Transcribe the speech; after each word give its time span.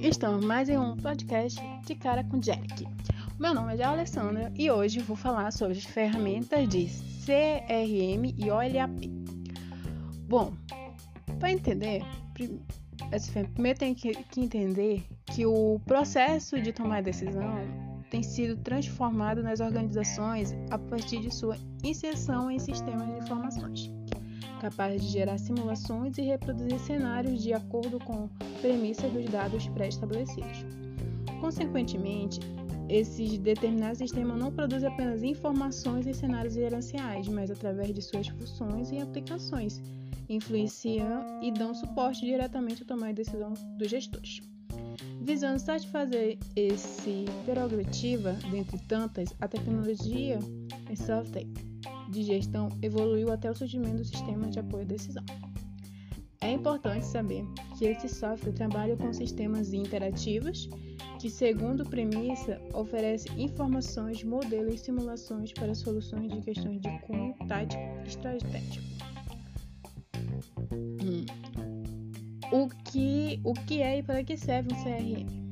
Estamos 0.00 0.44
mais 0.44 0.68
em 0.68 0.78
um 0.78 0.96
podcast 0.96 1.60
de 1.84 1.94
cara 1.94 2.24
com 2.24 2.38
Jack. 2.38 2.86
Meu 3.38 3.54
nome 3.54 3.76
é 3.76 3.84
Alessandra 3.84 4.52
e 4.56 4.70
hoje 4.70 5.00
vou 5.00 5.16
falar 5.16 5.52
sobre 5.52 5.76
as 5.76 5.84
ferramentas 5.84 6.68
de 6.68 6.86
CRM 6.86 8.34
e 8.38 8.50
OLAP. 8.50 9.10
Bom, 10.26 10.52
para 11.38 11.52
entender, 11.52 12.02
primeiro 13.54 13.78
tem 13.78 13.94
que 13.94 14.12
entender 14.36 15.04
que 15.26 15.44
o 15.44 15.80
processo 15.84 16.60
de 16.60 16.72
tomar 16.72 17.02
decisão 17.02 17.52
tem 18.10 18.22
sido 18.22 18.56
transformado 18.62 19.42
nas 19.42 19.60
organizações 19.60 20.54
a 20.70 20.78
partir 20.78 21.20
de 21.20 21.34
sua 21.34 21.56
inserção 21.84 22.50
em 22.50 22.58
sistemas 22.58 23.06
de 23.06 23.18
informações 23.18 23.87
capaz 24.58 25.00
de 25.00 25.08
gerar 25.08 25.38
simulações 25.38 26.18
e 26.18 26.22
reproduzir 26.22 26.78
cenários 26.80 27.42
de 27.42 27.52
acordo 27.52 27.98
com 27.98 28.28
premissas 28.60 29.10
dos 29.12 29.24
dados 29.26 29.66
pré-estabelecidos. 29.68 30.66
Consequentemente, 31.40 32.40
esses 32.88 33.38
determinados 33.38 33.98
sistemas 33.98 34.38
não 34.38 34.50
produzem 34.50 34.88
apenas 34.88 35.22
informações 35.22 36.06
e 36.06 36.14
cenários 36.14 36.54
gerenciais, 36.54 37.28
mas 37.28 37.50
através 37.50 37.94
de 37.94 38.02
suas 38.02 38.28
funções 38.28 38.90
e 38.90 38.98
aplicações, 38.98 39.80
influenciam 40.28 41.42
e 41.42 41.52
dão 41.52 41.74
suporte 41.74 42.24
diretamente 42.24 42.82
à 42.82 42.86
tomada 42.86 43.12
de 43.12 43.22
decisão 43.22 43.52
dos 43.78 43.88
gestores. 43.88 44.40
Visando 45.20 45.58
satisfazer 45.58 46.38
esse 46.56 47.24
prerrogativa, 47.44 48.32
dentre 48.50 48.78
tantas, 48.88 49.34
a 49.40 49.46
tecnologia 49.46 50.38
e 50.90 50.96
software 50.96 51.46
de 52.08 52.22
gestão 52.22 52.68
evoluiu 52.82 53.32
até 53.32 53.50
o 53.50 53.54
surgimento 53.54 53.96
do 53.96 54.04
sistema 54.04 54.48
de 54.48 54.58
apoio 54.58 54.84
à 54.84 54.86
decisão. 54.86 55.24
É 56.40 56.52
importante 56.52 57.04
saber 57.04 57.44
que 57.76 57.84
esse 57.84 58.08
software 58.08 58.52
trabalha 58.52 58.96
com 58.96 59.12
sistemas 59.12 59.72
interativos 59.72 60.68
que, 61.18 61.28
segundo 61.28 61.84
premissa, 61.84 62.60
oferece 62.72 63.28
informações, 63.36 64.22
modelos 64.22 64.74
e 64.74 64.78
simulações 64.78 65.52
para 65.52 65.74
soluções 65.74 66.32
de 66.32 66.40
questões 66.40 66.80
de 66.80 66.98
cunho 67.00 67.34
tático 67.48 67.82
e 68.04 68.08
estratégico. 68.08 68.86
Hum. 70.72 71.26
O, 72.52 72.68
que, 72.68 73.40
o 73.44 73.52
que 73.52 73.82
é 73.82 73.98
e 73.98 74.02
para 74.02 74.22
que 74.22 74.36
serve 74.36 74.72
um 74.72 74.82
CRM? 74.82 75.47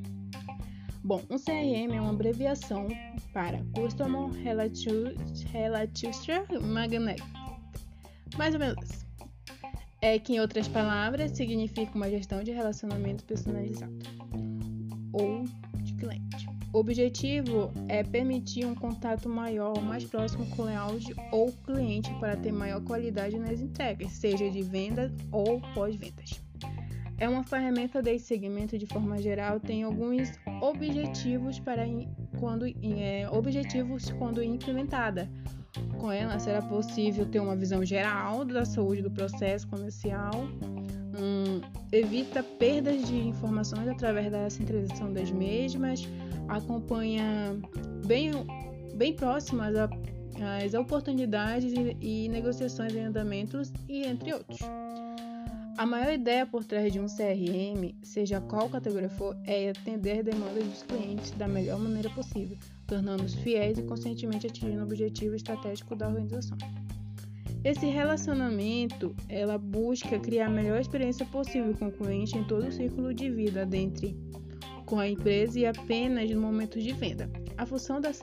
Bom, 1.06 1.22
um 1.30 1.38
CRM 1.38 1.94
é 1.94 2.00
uma 2.00 2.10
abreviação 2.10 2.88
para 3.32 3.62
Customer 3.76 4.28
Relationship 5.52 6.58
Magnet. 6.60 7.22
Mais 8.36 8.54
ou 8.54 8.58
menos. 8.58 9.06
É 10.02 10.18
que, 10.18 10.32
em 10.32 10.40
outras 10.40 10.66
palavras, 10.66 11.30
significa 11.30 11.92
uma 11.94 12.10
gestão 12.10 12.42
de 12.42 12.50
relacionamento 12.50 13.22
personalizado 13.22 13.94
ou 15.12 15.44
de 15.76 15.94
cliente. 15.94 16.48
O 16.72 16.78
objetivo 16.78 17.70
é 17.88 18.02
permitir 18.02 18.66
um 18.66 18.74
contato 18.74 19.28
maior, 19.28 19.80
mais 19.80 20.02
próximo 20.02 20.44
com 20.56 20.62
o 20.62 20.64
layout 20.64 21.14
ou 21.30 21.52
cliente 21.52 22.12
para 22.14 22.36
ter 22.36 22.50
maior 22.50 22.82
qualidade 22.82 23.38
nas 23.38 23.60
entregas, 23.60 24.10
seja 24.10 24.50
de 24.50 24.62
venda 24.62 25.14
ou 25.30 25.60
pós-vendas 25.72 26.44
é 27.18 27.28
uma 27.28 27.42
ferramenta 27.42 28.02
de 28.02 28.18
segmento 28.18 28.76
de 28.76 28.86
forma 28.86 29.18
geral, 29.18 29.58
tem 29.58 29.82
alguns 29.82 30.32
objetivos 30.60 31.58
para 31.58 31.84
quando 32.38 32.66
é, 32.66 33.28
objetivos 33.30 34.10
quando 34.12 34.42
implementada. 34.42 35.28
Com 35.98 36.10
ela 36.12 36.38
será 36.38 36.62
possível 36.62 37.26
ter 37.26 37.40
uma 37.40 37.56
visão 37.56 37.84
geral 37.84 38.44
da 38.44 38.64
saúde 38.64 39.02
do 39.02 39.10
processo 39.10 39.66
comercial, 39.68 40.32
hum, 40.34 41.60
evita 41.90 42.42
perdas 42.42 43.06
de 43.06 43.16
informações 43.16 43.88
através 43.88 44.30
da 44.30 44.48
centralização 44.50 45.12
das 45.12 45.30
mesmas, 45.30 46.06
acompanha 46.48 47.58
bem, 48.06 48.32
bem 48.94 49.14
próximas 49.14 49.74
as 50.64 50.74
oportunidades 50.74 51.72
e, 51.72 51.96
e 52.00 52.28
negociações 52.28 52.94
em 52.94 53.00
andamentos 53.00 53.72
e 53.88 54.04
entre 54.04 54.34
outros. 54.34 54.58
A 55.78 55.84
maior 55.84 56.10
ideia 56.10 56.46
por 56.46 56.64
trás 56.64 56.90
de 56.90 56.98
um 56.98 57.04
CRM, 57.04 57.94
seja 58.02 58.40
qual 58.40 58.66
categoria 58.66 59.10
for, 59.10 59.36
é 59.44 59.68
atender 59.68 60.22
demandas 60.22 60.64
dos 60.64 60.82
clientes 60.82 61.32
da 61.32 61.46
melhor 61.46 61.78
maneira 61.78 62.08
possível, 62.08 62.56
tornando-os 62.86 63.34
fiéis 63.34 63.76
e 63.76 63.82
conscientemente 63.82 64.46
atingindo 64.46 64.80
o 64.80 64.84
objetivo 64.84 65.34
estratégico 65.34 65.94
da 65.94 66.08
organização. 66.08 66.56
Esse 67.62 67.84
relacionamento, 67.84 69.14
ela 69.28 69.58
busca 69.58 70.18
criar 70.18 70.46
a 70.46 70.50
melhor 70.50 70.80
experiência 70.80 71.26
possível 71.26 71.74
com 71.74 71.88
o 71.88 71.92
cliente 71.92 72.38
em 72.38 72.44
todo 72.44 72.68
o 72.68 72.72
ciclo 72.72 73.12
de 73.12 73.30
vida, 73.30 73.66
dentre 73.66 74.16
com 74.86 74.98
a 74.98 75.06
empresa 75.06 75.60
e 75.60 75.66
apenas 75.66 76.30
no 76.30 76.40
momento 76.40 76.80
de 76.80 76.92
venda. 76.92 77.28
A 77.58 77.66
função 77.66 78.00
da 78.00 78.14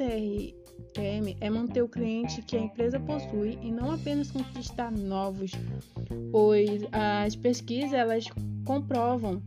CRM 0.94 1.36
é 1.42 1.50
manter 1.50 1.82
o 1.82 1.88
cliente 1.90 2.42
que 2.42 2.56
a 2.56 2.62
empresa 2.62 3.00
possui 3.00 3.58
e 3.62 3.72
não 3.72 3.92
apenas 3.92 4.32
conquistar 4.32 4.92
novos 4.92 5.52
pois 6.32 6.82
as 6.92 7.36
pesquisas 7.36 7.94
elas 7.94 8.26
comprovam 8.66 9.42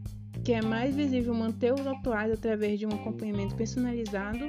que 0.44 0.52
é 0.52 0.62
mais 0.62 0.94
visível 0.94 1.34
manter 1.34 1.74
os 1.74 1.84
atuais 1.84 2.30
através 2.30 2.78
de 2.78 2.86
um 2.86 2.90
acompanhamento 2.90 3.56
personalizado 3.56 4.48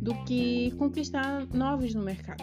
do 0.00 0.14
que 0.24 0.72
conquistar 0.78 1.46
novos 1.52 1.94
no 1.94 2.02
mercado. 2.02 2.42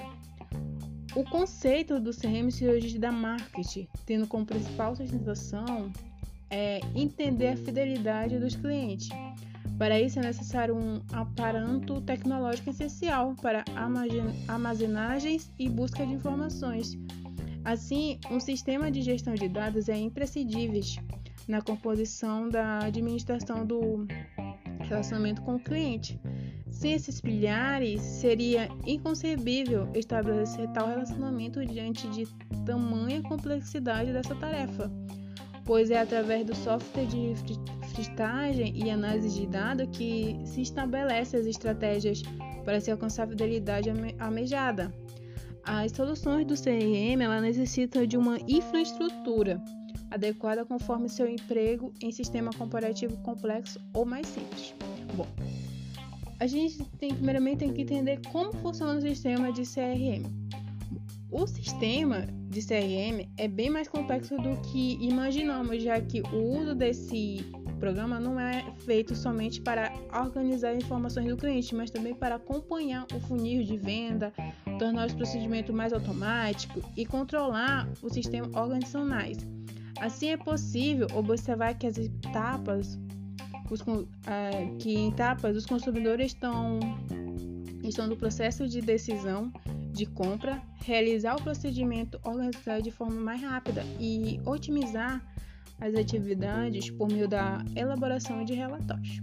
O 1.16 1.24
conceito 1.24 2.00
do 2.00 2.12
CRM 2.12 2.52
se 2.52 2.68
origina 2.68 3.00
da 3.00 3.12
marketing, 3.12 3.88
tendo 4.06 4.28
como 4.28 4.46
principal 4.46 4.96
sustentação 4.96 5.92
é 6.52 6.82
entender 6.94 7.48
a 7.48 7.58
fidelidade 7.58 8.38
dos 8.38 8.56
clientes. 8.56 9.10
Para 9.78 10.00
isso 10.00 10.20
é 10.20 10.22
necessário 10.22 10.76
um 10.76 11.02
aparato 11.12 12.00
tecnológico 12.02 12.70
essencial 12.70 13.36
para 13.42 13.66
armazenagens 14.48 15.52
e 15.58 15.68
busca 15.68 16.06
de 16.06 16.14
informações, 16.14 16.98
Assim, 17.64 18.20
um 18.30 18.42
sistema 18.42 18.92
de 18.92 19.02
gestão 19.02 19.34
de 19.36 19.48
dados 19.48 19.88
é 19.88 19.98
imprescindível 19.98 20.82
na 21.48 21.62
composição 21.62 22.50
da 22.50 22.80
administração 22.80 23.66
do 23.66 24.06
relacionamento 24.82 25.42
com 25.44 25.56
o 25.56 25.60
cliente. 25.60 26.20
Sem 26.70 26.94
esses 26.94 27.22
pilares, 27.22 28.02
seria 28.02 28.68
inconcebível 28.86 29.90
estabelecer 29.94 30.68
tal 30.74 30.90
relacionamento 30.90 31.66
diante 31.66 32.06
de 32.10 32.28
tamanha 32.66 33.22
complexidade 33.22 34.12
dessa 34.12 34.36
tarefa, 34.36 34.92
pois 35.66 35.92
é 35.92 36.00
através 36.00 36.46
do 36.46 36.56
software 36.56 37.06
de 37.06 37.34
fristagem 37.94 38.74
e 38.76 38.90
análise 38.90 39.30
de 39.30 39.48
dados 39.48 39.88
que 39.92 40.40
se 40.46 40.62
estabelece 40.62 41.38
as 41.38 41.46
estratégias 41.46 42.22
para 42.66 42.80
se 42.80 42.92
alcançar 42.92 43.24
a 43.24 43.28
fidelidade 43.28 43.90
almejada. 44.20 44.94
As 45.64 45.92
soluções 45.92 46.46
do 46.46 46.56
CRM 46.56 47.22
ela 47.22 47.40
necessita 47.40 48.06
de 48.06 48.18
uma 48.18 48.38
infraestrutura 48.48 49.62
adequada 50.12 50.66
conforme 50.66 51.10
seu 51.10 51.28
emprego 51.28 51.94
em 52.02 52.12
sistema 52.12 52.52
comparativo 52.58 53.16
complexo 53.18 53.80
ou 53.94 54.06
mais 54.06 54.28
simples. 54.28 54.76
Bom, 55.16 55.28
a 56.40 56.46
gente 56.46 56.84
tem 57.00 57.14
primeiramente 57.14 57.60
tem 57.60 57.74
que 57.74 57.82
entender 57.82 58.20
como 58.32 58.52
funciona 58.58 59.00
o 59.00 59.02
sistema 59.02 59.52
de 59.52 59.64
CRM. 59.64 60.26
O 61.32 61.48
sistema 61.48 62.28
de 62.54 62.62
CRM 62.62 63.28
é 63.38 63.48
bem 63.48 63.70
mais 63.70 63.88
complexo 63.88 64.38
do 64.38 64.56
que 64.62 64.98
imaginamos, 65.02 65.82
já 65.82 66.00
que 66.00 66.22
o 66.22 66.60
uso 66.60 66.76
desse 66.76 67.44
programa 67.80 68.20
não 68.20 68.40
é 68.40 68.64
feito 68.86 69.16
somente 69.16 69.60
para 69.60 69.92
organizar 70.14 70.76
informações 70.76 71.28
do 71.28 71.36
cliente, 71.36 71.74
mas 71.76 71.90
também 71.90 72.14
para 72.14 72.36
acompanhar 72.36 73.06
o 73.14 73.20
funil 73.20 73.64
de 73.64 73.76
venda, 73.76 74.32
tornar 74.78 75.08
os 75.08 75.14
procedimentos 75.14 75.74
mais 75.74 75.92
automáticos 75.92 76.84
e 76.96 77.06
controlar 77.06 77.90
os 78.02 78.14
sistemas 78.14 78.54
organizacionais. 78.54 79.38
Assim 80.00 80.30
é 80.30 80.38
possível 80.38 81.08
observar 81.16 81.74
que 81.74 81.88
as 81.88 81.98
etapas, 81.98 83.00
os, 83.70 83.82
uh, 83.82 84.78
que 84.80 85.08
etapas 85.08 85.58
os 85.58 85.66
consumidores 85.66 86.28
estão, 86.28 86.80
estão 87.84 88.08
no 88.08 88.16
processo 88.16 88.68
de 88.68 88.80
decisão 88.80 89.52
de 89.94 90.06
compra, 90.06 90.62
realizar 90.84 91.36
o 91.36 91.42
procedimento 91.42 92.20
organizado 92.24 92.82
de 92.82 92.92
forma 92.92 93.22
mais 93.22 93.42
rápida 93.42 93.84
e 94.00 94.40
otimizar 94.46 95.22
as 95.80 95.94
atividades 95.96 96.90
por 96.90 97.08
meio 97.08 97.28
da 97.28 97.64
elaboração 97.76 98.44
de 98.44 98.54
relatórios. 98.54 99.22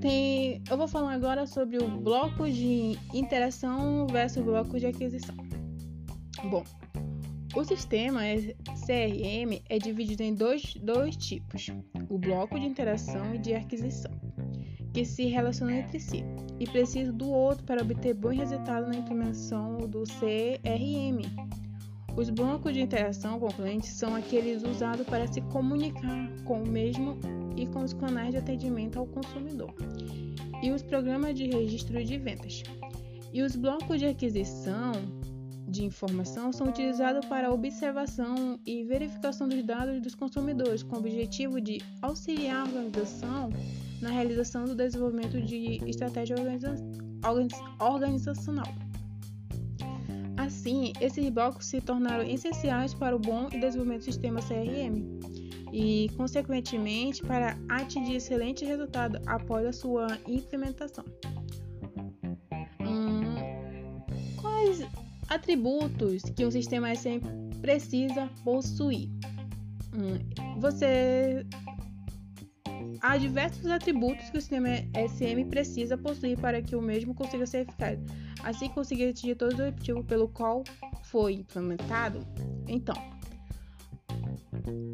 Tem, 0.00 0.62
eu 0.68 0.76
vou 0.76 0.88
falar 0.88 1.14
agora 1.14 1.46
sobre 1.46 1.78
o 1.78 1.88
bloco 1.88 2.50
de 2.50 2.98
interação 3.14 4.06
versus 4.08 4.42
bloco 4.44 4.78
de 4.78 4.86
aquisição. 4.86 5.36
Bom, 6.50 6.64
o 7.54 7.64
sistema 7.64 8.22
CRM 8.84 9.62
é 9.68 9.78
dividido 9.78 10.22
em 10.22 10.34
dois, 10.34 10.74
dois 10.82 11.16
tipos: 11.16 11.68
o 12.08 12.18
bloco 12.18 12.58
de 12.58 12.66
interação 12.66 13.34
e 13.34 13.38
de 13.38 13.54
aquisição, 13.54 14.10
que 14.92 15.04
se 15.04 15.26
relacionam 15.26 15.74
entre 15.74 15.98
si 15.98 16.22
e 16.60 16.66
precisam 16.66 17.16
do 17.16 17.30
outro 17.30 17.64
para 17.64 17.82
obter 17.82 18.14
bom 18.14 18.28
resultado 18.28 18.88
na 18.88 18.96
implementação 18.96 19.78
do 19.78 20.04
CRM. 20.04 21.22
Os 22.14 22.28
blocos 22.28 22.74
de 22.74 22.82
interação 22.82 23.40
com 23.40 23.46
o 23.46 23.54
cliente 23.54 23.86
são 23.86 24.14
aqueles 24.14 24.62
usados 24.62 25.06
para 25.06 25.26
se 25.26 25.40
comunicar 25.40 26.28
com 26.44 26.62
o 26.62 26.68
mesmo 26.68 27.18
e 27.56 27.66
com 27.66 27.82
os 27.82 27.94
canais 27.94 28.32
de 28.32 28.36
atendimento 28.36 28.98
ao 28.98 29.06
consumidor, 29.06 29.74
e 30.62 30.70
os 30.70 30.82
programas 30.82 31.34
de 31.34 31.46
registro 31.46 32.04
de 32.04 32.18
vendas. 32.18 32.62
E 33.32 33.42
os 33.42 33.56
blocos 33.56 33.98
de 33.98 34.06
aquisição 34.06 34.92
de 35.66 35.84
informação 35.84 36.52
são 36.52 36.68
utilizados 36.68 37.24
para 37.26 37.50
observação 37.50 38.60
e 38.66 38.84
verificação 38.84 39.48
dos 39.48 39.64
dados 39.64 40.00
dos 40.02 40.14
consumidores, 40.14 40.82
com 40.82 40.96
o 40.96 40.98
objetivo 40.98 41.60
de 41.62 41.80
auxiliar 42.02 42.60
a 42.60 42.64
organização 42.64 43.48
na 44.02 44.10
realização 44.10 44.64
do 44.64 44.74
desenvolvimento 44.74 45.40
de 45.40 45.80
estratégia 45.88 46.36
organiza 46.36 46.74
organizacional. 47.78 48.66
Assim, 50.36 50.92
esses 51.00 51.28
blocos 51.30 51.66
se 51.66 51.80
tornaram 51.80 52.24
essenciais 52.24 52.92
para 52.92 53.14
o 53.14 53.18
bom 53.18 53.48
desenvolvimento 53.48 54.00
do 54.00 54.04
sistema 54.04 54.40
CRM 54.40 55.20
e, 55.72 56.10
consequentemente, 56.16 57.22
para 57.22 57.56
atingir 57.68 58.16
excelente 58.16 58.64
resultado 58.64 59.20
após 59.26 59.66
a 59.66 59.72
sua 59.72 60.06
implementação. 60.26 61.04
Hum, 62.80 63.36
quais 64.40 64.84
atributos 65.28 66.22
que 66.22 66.44
um 66.44 66.50
sistema 66.50 66.94
SM 66.94 67.20
precisa 67.60 68.28
possuir? 68.44 69.08
Hum, 69.94 70.18
você 70.60 71.46
há 73.02 73.16
diversos 73.16 73.66
atributos 73.66 74.30
que 74.30 74.38
o 74.38 74.40
sistema 74.40 74.68
SM 74.94 75.44
precisa 75.50 75.98
possuir 75.98 76.38
para 76.38 76.62
que 76.62 76.76
o 76.76 76.80
mesmo 76.80 77.14
consiga 77.14 77.44
ser 77.44 77.62
eficaz, 77.62 77.98
assim 78.44 78.68
conseguir 78.68 79.08
atingir 79.08 79.34
todos 79.34 79.58
os 79.58 79.66
objetivos 79.66 80.06
pelo 80.06 80.28
qual 80.28 80.62
foi 81.02 81.34
implementado. 81.34 82.24
Então, 82.68 82.94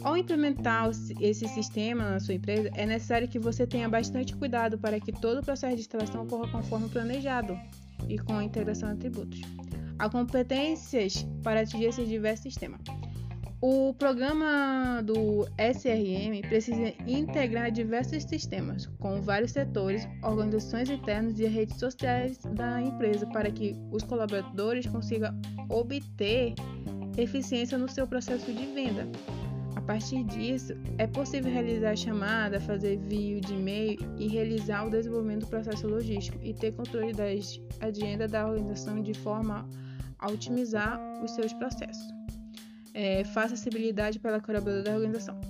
ao 0.03 0.17
implementar 0.17 0.89
esse 1.21 1.47
sistema 1.49 2.11
na 2.11 2.21
sua 2.21 2.35
empresa, 2.35 2.71
é 2.75 2.87
necessário 2.87 3.29
que 3.29 3.39
você 3.39 3.67
tenha 3.67 3.89
bastante 3.89 4.35
cuidado 4.35 4.79
para 4.79 4.99
que 4.99 5.13
todo 5.13 5.41
o 5.41 5.45
processo 5.45 5.77
de 5.77 5.83
instalação 5.83 6.23
ocorra 6.23 6.51
conforme 6.51 6.89
planejado 6.89 7.59
e 8.09 8.19
com 8.19 8.33
a 8.35 8.45
integração 8.45 8.89
de 8.89 8.95
atributos. 8.95 9.41
Há 9.99 10.09
competências 10.09 11.27
para 11.43 11.61
atingir 11.61 11.87
esses 11.87 12.09
diversos 12.09 12.45
sistemas. 12.45 12.81
O 13.61 13.93
programa 13.93 15.03
do 15.03 15.45
SRM 15.59 16.43
precisa 16.43 16.95
integrar 17.05 17.73
diversos 17.73 18.23
sistemas, 18.23 18.87
com 19.01 19.21
vários 19.21 19.51
setores, 19.51 20.07
organizações 20.23 20.89
internas 20.89 21.41
e 21.41 21.47
redes 21.47 21.77
sociais 21.77 22.39
da 22.55 22.81
empresa, 22.81 23.27
para 23.27 23.51
que 23.51 23.75
os 23.91 24.05
colaboradores 24.05 24.87
consigam 24.87 25.37
obter 25.69 26.55
eficiência 27.17 27.77
no 27.77 27.89
seu 27.89 28.07
processo 28.07 28.53
de 28.53 28.65
venda. 28.67 29.09
A 29.75 29.81
partir 29.81 30.23
disso, 30.23 30.75
é 30.97 31.09
possível 31.09 31.53
realizar 31.53 31.97
chamada, 31.97 32.61
fazer 32.61 32.95
envio 32.95 33.41
de 33.41 33.55
e-mail 33.55 33.99
e 34.19 34.29
realizar 34.29 34.87
o 34.87 34.91
desenvolvimento 34.91 35.41
do 35.41 35.49
processo 35.49 35.89
logístico 35.89 36.39
e 36.45 36.55
ter 36.55 36.71
controle 36.77 37.13
das 37.13 37.61
agendas 37.81 38.31
da 38.31 38.47
organização 38.47 39.03
de 39.03 39.15
forma 39.15 39.69
a 40.17 40.31
otimizar 40.31 41.01
os 41.25 41.33
seus 41.33 41.53
processos 41.55 42.19
é, 42.99 43.23
faça 43.23 43.55
acessibilidade 43.55 44.19
pela 44.19 44.41
colaboradora 44.41 44.83
da 44.83 44.95
organização. 44.97 45.41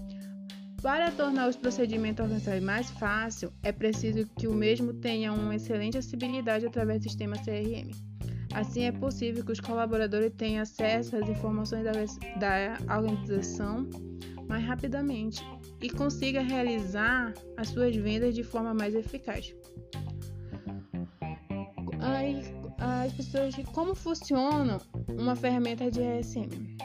Para 0.83 1.11
tornar 1.11 1.49
os 1.49 1.57
procedimentos 1.57 2.23
organizacionais 2.23 2.63
mais 2.63 2.91
fácil, 2.91 3.51
é 3.63 3.73
preciso 3.73 4.29
que 4.37 4.47
o 4.47 4.55
mesmo 4.55 4.93
tenha 4.93 5.33
uma 5.33 5.57
excelente 5.57 5.97
acessibilidade 5.97 6.67
através 6.67 7.01
do 7.01 7.05
sistema 7.05 7.37
CRM. 7.39 7.91
Assim, 8.53 8.83
é 8.83 8.93
possível 8.93 9.43
que 9.45 9.53
os 9.53 9.61
colaboradores 9.61 10.31
tenham 10.37 10.63
acesso 10.63 11.17
às 11.17 11.29
informações 11.29 11.85
da, 11.85 11.93
da 12.39 12.97
organização 12.99 13.89
mais 14.47 14.65
rapidamente 14.65 15.43
e 15.81 15.89
consiga 15.89 16.41
realizar 16.43 17.33
as 17.57 17.69
suas 17.69 17.97
vendas 17.97 18.35
de 18.35 18.43
forma 18.43 18.75
mais 18.75 18.95
eficaz. 18.95 19.55
as 22.79 23.13
pessoas, 23.13 23.55
como 23.73 23.95
funciona 23.95 24.79
uma 25.09 25.35
ferramenta 25.35 25.91
de 25.91 26.01
RSM? 26.01 26.77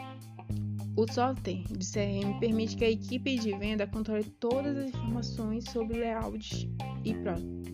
O 0.96 1.12
software 1.12 1.64
de 1.72 1.92
CRM 1.92 2.40
permite 2.40 2.78
que 2.78 2.86
a 2.86 2.90
equipe 2.90 3.36
de 3.40 3.58
venda 3.58 3.88
controle 3.88 4.26
todas 4.40 4.78
as 4.78 4.90
informações 4.90 5.66
sobre 5.72 5.98
layout 5.98 6.70
e 7.04 7.16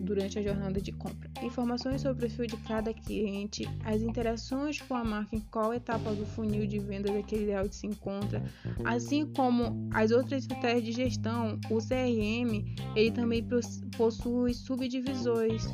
durante 0.00 0.38
a 0.38 0.42
jornada 0.42 0.80
de 0.80 0.90
compra. 0.90 1.30
Informações 1.42 2.00
sobre 2.00 2.16
o 2.16 2.28
perfil 2.28 2.46
de 2.46 2.56
cada 2.66 2.94
cliente, 2.94 3.68
as 3.84 4.00
interações 4.00 4.80
com 4.80 4.94
a 4.94 5.04
marca 5.04 5.36
em 5.36 5.40
qual 5.40 5.74
etapa 5.74 6.14
do 6.14 6.24
funil 6.24 6.66
de 6.66 6.78
vendas 6.78 7.14
aquele 7.14 7.46
layout 7.46 7.76
se 7.76 7.86
encontra, 7.86 8.42
assim 8.84 9.26
como 9.26 9.88
as 9.92 10.10
outras 10.10 10.44
estratégias 10.44 10.84
de 10.84 10.92
gestão. 10.92 11.60
O 11.70 11.76
CRM 11.76 12.64
ele 12.96 13.10
também 13.10 13.46
possui 13.98 14.54
subdivisões 14.54 15.66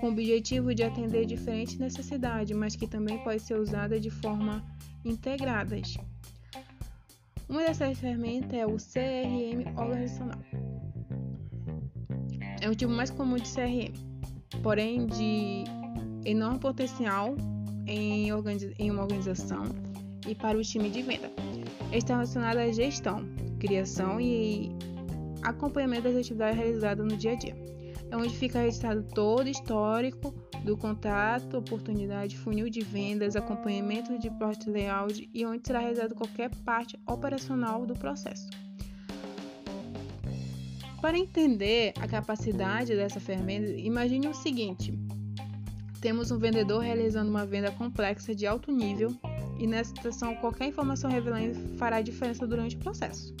com 0.00 0.08
o 0.08 0.10
objetivo 0.10 0.74
de 0.74 0.82
atender 0.82 1.26
diferentes 1.26 1.78
necessidades, 1.78 2.56
mas 2.56 2.74
que 2.74 2.88
também 2.88 3.18
pode 3.22 3.40
ser 3.40 3.56
usada 3.56 4.00
de 4.00 4.10
forma 4.10 4.64
integradas. 5.04 5.96
Uma 7.48 7.60
dessas 7.60 7.98
ferramentas 7.98 8.52
é 8.52 8.66
o 8.66 8.76
CRM 8.76 9.78
organizacional. 9.78 10.38
É 12.60 12.68
o 12.68 12.74
tipo 12.74 12.92
mais 12.92 13.10
comum 13.10 13.36
de 13.36 13.48
CRM, 13.48 13.92
porém 14.62 15.06
de 15.06 15.64
enorme 16.24 16.58
potencial 16.58 17.36
em, 17.86 18.28
em 18.78 18.90
uma 18.90 19.02
organização 19.02 19.62
e 20.26 20.34
para 20.34 20.58
o 20.58 20.62
time 20.62 20.90
de 20.90 21.02
venda. 21.02 21.30
Está 21.92 22.14
relacionado 22.14 22.58
à 22.58 22.72
gestão, 22.72 23.24
criação 23.60 24.20
e 24.20 24.72
acompanhamento 25.42 26.02
das 26.02 26.16
atividades 26.16 26.58
realizadas 26.58 27.06
no 27.06 27.16
dia 27.16 27.32
a 27.32 27.36
dia. 27.36 27.75
É 28.10 28.16
onde 28.16 28.36
fica 28.36 28.60
registrado 28.60 29.02
todo 29.02 29.46
o 29.46 29.50
histórico 29.50 30.34
do 30.64 30.76
contato, 30.76 31.58
oportunidade, 31.58 32.36
funil 32.36 32.68
de 32.68 32.80
vendas, 32.80 33.36
acompanhamento 33.36 34.18
de 34.18 34.30
post 34.30 34.68
layout 34.68 35.28
e 35.32 35.44
onde 35.44 35.66
será 35.66 35.80
realizado 35.80 36.14
qualquer 36.14 36.50
parte 36.64 36.98
operacional 37.06 37.86
do 37.86 37.94
processo. 37.94 38.48
Para 41.00 41.18
entender 41.18 41.92
a 42.00 42.08
capacidade 42.08 42.96
dessa 42.96 43.20
ferramenta, 43.20 43.70
imagine 43.72 44.26
o 44.28 44.34
seguinte: 44.34 44.98
temos 46.00 46.30
um 46.30 46.38
vendedor 46.38 46.80
realizando 46.80 47.30
uma 47.30 47.46
venda 47.46 47.70
complexa 47.70 48.34
de 48.34 48.46
alto 48.46 48.72
nível 48.72 49.14
e 49.58 49.66
nessa 49.66 49.94
situação 49.94 50.34
qualquer 50.36 50.66
informação 50.66 51.10
revelada 51.10 51.54
fará 51.76 52.00
diferença 52.00 52.46
durante 52.46 52.76
o 52.76 52.78
processo. 52.78 53.34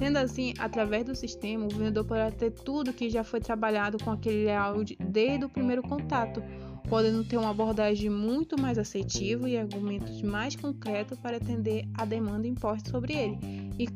Sendo 0.00 0.16
assim, 0.16 0.54
através 0.58 1.04
do 1.04 1.14
sistema, 1.14 1.66
o 1.66 1.68
vendedor 1.68 2.06
poderá 2.06 2.30
ter 2.30 2.50
tudo 2.52 2.90
que 2.90 3.10
já 3.10 3.22
foi 3.22 3.38
trabalhado 3.38 4.02
com 4.02 4.10
aquele 4.10 4.46
layout 4.46 4.96
desde 4.98 5.44
o 5.44 5.48
primeiro 5.50 5.82
contato, 5.82 6.42
podendo 6.88 7.22
ter 7.22 7.36
uma 7.36 7.50
abordagem 7.50 8.08
muito 8.08 8.58
mais 8.58 8.78
assertiva 8.78 9.46
e 9.46 9.58
argumentos 9.58 10.22
mais 10.22 10.56
concretos 10.56 11.18
para 11.18 11.36
atender 11.36 11.86
a 11.92 12.06
demanda 12.06 12.46
imposta 12.46 12.88
sobre 12.90 13.12
ele 13.12 13.38
e, 13.78 13.86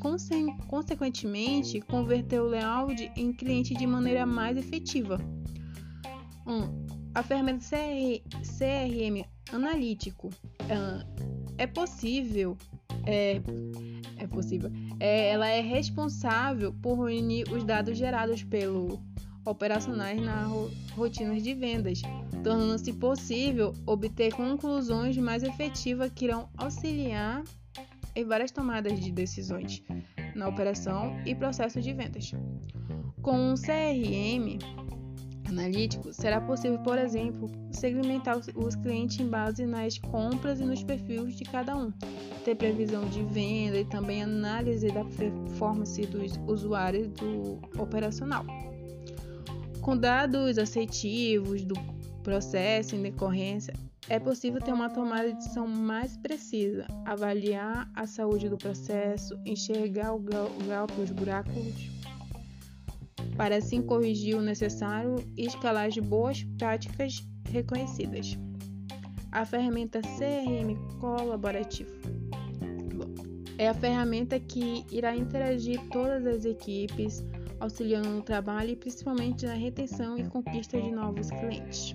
consequentemente, 0.68 1.80
converter 1.80 2.38
o 2.38 2.48
layout 2.48 3.10
em 3.16 3.32
cliente 3.32 3.72
de 3.72 3.86
maneira 3.86 4.26
mais 4.26 4.58
efetiva. 4.58 5.18
Um, 6.46 6.84
a 7.14 7.22
ferramenta 7.22 7.64
CRM 7.64 9.24
analítico 9.50 10.28
é 11.56 11.66
possível 11.66 12.58
é, 13.06 13.40
é 14.24 14.28
possível. 14.28 14.70
É, 14.98 15.30
ela 15.30 15.48
é 15.48 15.60
responsável 15.60 16.72
por 16.82 17.06
reunir 17.06 17.44
os 17.50 17.64
dados 17.64 17.96
gerados 17.96 18.42
pelo 18.42 19.00
operacionais 19.44 20.20
nas 20.20 20.50
rotinas 20.96 21.42
de 21.42 21.54
vendas, 21.54 22.00
tornando-se 22.42 22.92
possível 22.94 23.74
obter 23.86 24.32
conclusões 24.32 25.16
mais 25.18 25.42
efetivas 25.42 26.10
que 26.14 26.24
irão 26.24 26.48
auxiliar 26.56 27.42
em 28.16 28.24
várias 28.24 28.50
tomadas 28.50 28.98
de 28.98 29.10
decisões 29.10 29.82
na 30.34 30.48
operação 30.48 31.16
e 31.26 31.34
processo 31.34 31.80
de 31.80 31.92
vendas. 31.92 32.32
Com 33.20 33.52
o 33.52 33.54
CRM, 33.54 34.58
analítico, 35.48 36.12
será 36.12 36.40
possível, 36.40 36.78
por 36.78 36.98
exemplo, 36.98 37.50
segmentar 37.70 38.38
os 38.54 38.74
clientes 38.76 39.18
em 39.20 39.26
base 39.26 39.66
nas 39.66 39.98
compras 39.98 40.60
e 40.60 40.64
nos 40.64 40.82
perfis 40.82 41.36
de 41.36 41.44
cada 41.44 41.76
um, 41.76 41.90
ter 42.44 42.54
previsão 42.54 43.04
de 43.08 43.22
venda 43.24 43.78
e 43.78 43.84
também 43.84 44.22
análise 44.22 44.88
da 44.88 45.04
performance 45.04 46.00
dos 46.06 46.38
usuários 46.46 47.08
do 47.08 47.58
operacional. 47.78 48.44
Com 49.80 49.96
dados 49.96 50.58
aceitivos 50.58 51.64
do 51.64 51.74
processo 52.22 52.96
em 52.96 53.02
decorrência, 53.02 53.74
é 54.08 54.18
possível 54.18 54.60
ter 54.60 54.72
uma 54.72 54.90
tomada 54.90 55.28
de 55.28 55.36
decisão 55.36 55.66
mais 55.66 56.16
precisa, 56.18 56.86
avaliar 57.06 57.90
a 57.94 58.06
saúde 58.06 58.48
do 58.48 58.56
processo, 58.56 59.38
enxergar 59.46 60.14
o 60.14 60.18
grau, 60.18 60.50
os 61.02 61.10
buracos 61.10 61.93
para 63.36 63.56
assim 63.56 63.82
corrigir 63.82 64.36
o 64.36 64.42
necessário 64.42 65.16
e 65.36 65.46
escalar 65.46 65.86
as 65.86 65.98
boas 65.98 66.44
práticas 66.58 67.26
reconhecidas. 67.50 68.38
A 69.32 69.44
ferramenta 69.44 70.00
CRM 70.00 70.76
colaborativo 71.00 71.90
é 73.58 73.68
a 73.68 73.74
ferramenta 73.74 74.38
que 74.40 74.84
irá 74.90 75.14
interagir 75.14 75.80
todas 75.92 76.26
as 76.26 76.44
equipes, 76.44 77.24
auxiliando 77.60 78.08
no 78.08 78.22
trabalho 78.22 78.70
e 78.70 78.76
principalmente 78.76 79.46
na 79.46 79.54
retenção 79.54 80.18
e 80.18 80.24
conquista 80.24 80.80
de 80.80 80.90
novos 80.90 81.30
clientes. 81.30 81.94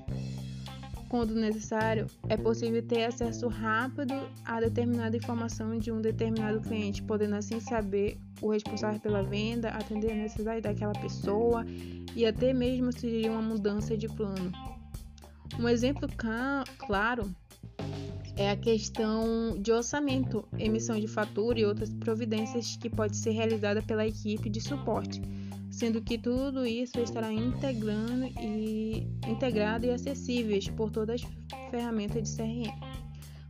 Quando 1.10 1.34
necessário, 1.34 2.06
é 2.30 2.38
possível 2.38 2.84
ter 2.84 3.06
acesso 3.06 3.48
rápido 3.48 4.14
a 4.46 4.60
determinada 4.60 5.18
informação 5.18 5.76
de 5.80 5.92
um 5.92 6.00
determinado 6.00 6.62
cliente, 6.62 7.02
podendo 7.02 7.34
assim 7.34 7.60
saber 7.60 8.20
o 8.40 8.52
responsável 8.52 9.00
pela 9.00 9.24
venda, 9.24 9.70
atender 9.70 10.12
a 10.12 10.16
necessidade 10.16 10.62
daquela 10.62 10.94
pessoa 10.94 11.66
e 12.16 12.28
até 12.28 12.54
mesmo 12.54 12.94
sugerir 12.94 13.30
uma 13.30 13.42
mudança 13.42 13.98
de 13.98 14.08
plano. 14.08 14.52
Um 15.60 15.68
exemplo 15.68 16.08
claro 16.78 17.36
é 18.38 18.52
a 18.52 18.56
questão 18.56 19.60
de 19.60 19.72
orçamento, 19.72 20.48
emissão 20.60 21.00
de 21.00 21.08
fatura 21.08 21.60
e 21.60 21.66
outras 21.66 21.90
providências 21.90 22.78
que 22.78 22.88
pode 22.88 23.18
ser 23.18 23.32
realizada 23.32 23.82
pela 23.82 24.06
equipe 24.06 24.48
de 24.48 24.62
suporte 24.62 25.20
sendo 25.80 26.02
que 26.02 26.18
tudo 26.18 26.66
isso 26.66 27.00
estará 27.00 27.32
integrando 27.32 28.26
e, 28.38 29.08
integrado 29.26 29.86
e 29.86 29.92
acessíveis 29.92 30.68
por 30.68 30.92
todas 30.92 31.22
as 31.22 31.72
ferramentas 31.72 32.30
de 32.30 32.36
CRM. 32.36 32.90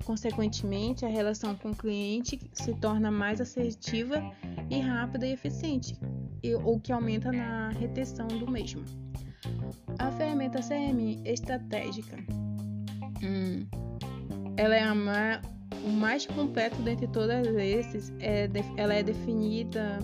Consequentemente, 0.06 1.06
a 1.06 1.10
relação 1.10 1.56
com 1.56 1.72
o 1.72 1.76
cliente 1.76 2.40
se 2.54 2.74
torna 2.76 3.10
mais 3.10 3.42
assertiva 3.42 4.22
e 4.70 4.80
rápida 4.80 5.26
e 5.26 5.34
eficiente, 5.34 5.98
o 6.64 6.80
que 6.80 6.92
aumenta 6.92 7.32
na 7.32 7.70
retenção 7.70 8.28
do 8.28 8.50
mesmo. 8.50 8.84
A 9.98 10.12
ferramenta 10.12 10.60
CRM 10.60 11.22
estratégica. 11.26 12.16
Hum, 13.24 13.66
ela 14.56 14.76
é 14.76 14.84
a 14.84 15.42
o 15.84 15.90
mais 15.90 16.26
completo 16.28 16.82
dentre 16.82 17.08
todas 17.08 17.48
esses. 17.48 18.14
É, 18.20 18.50
ela 18.78 18.94
é 18.94 19.02
definida 19.02 20.00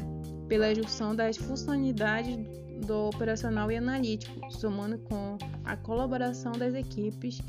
pela 0.47 0.73
junção 0.73 1.15
das 1.15 1.37
funcionalidades 1.37 2.37
do 2.85 3.09
operacional 3.09 3.71
e 3.71 3.77
analítico, 3.77 4.51
somando 4.51 4.97
com 4.99 5.37
a 5.63 5.77
colaboração 5.77 6.51
das 6.51 6.73
equipes, 6.73 7.41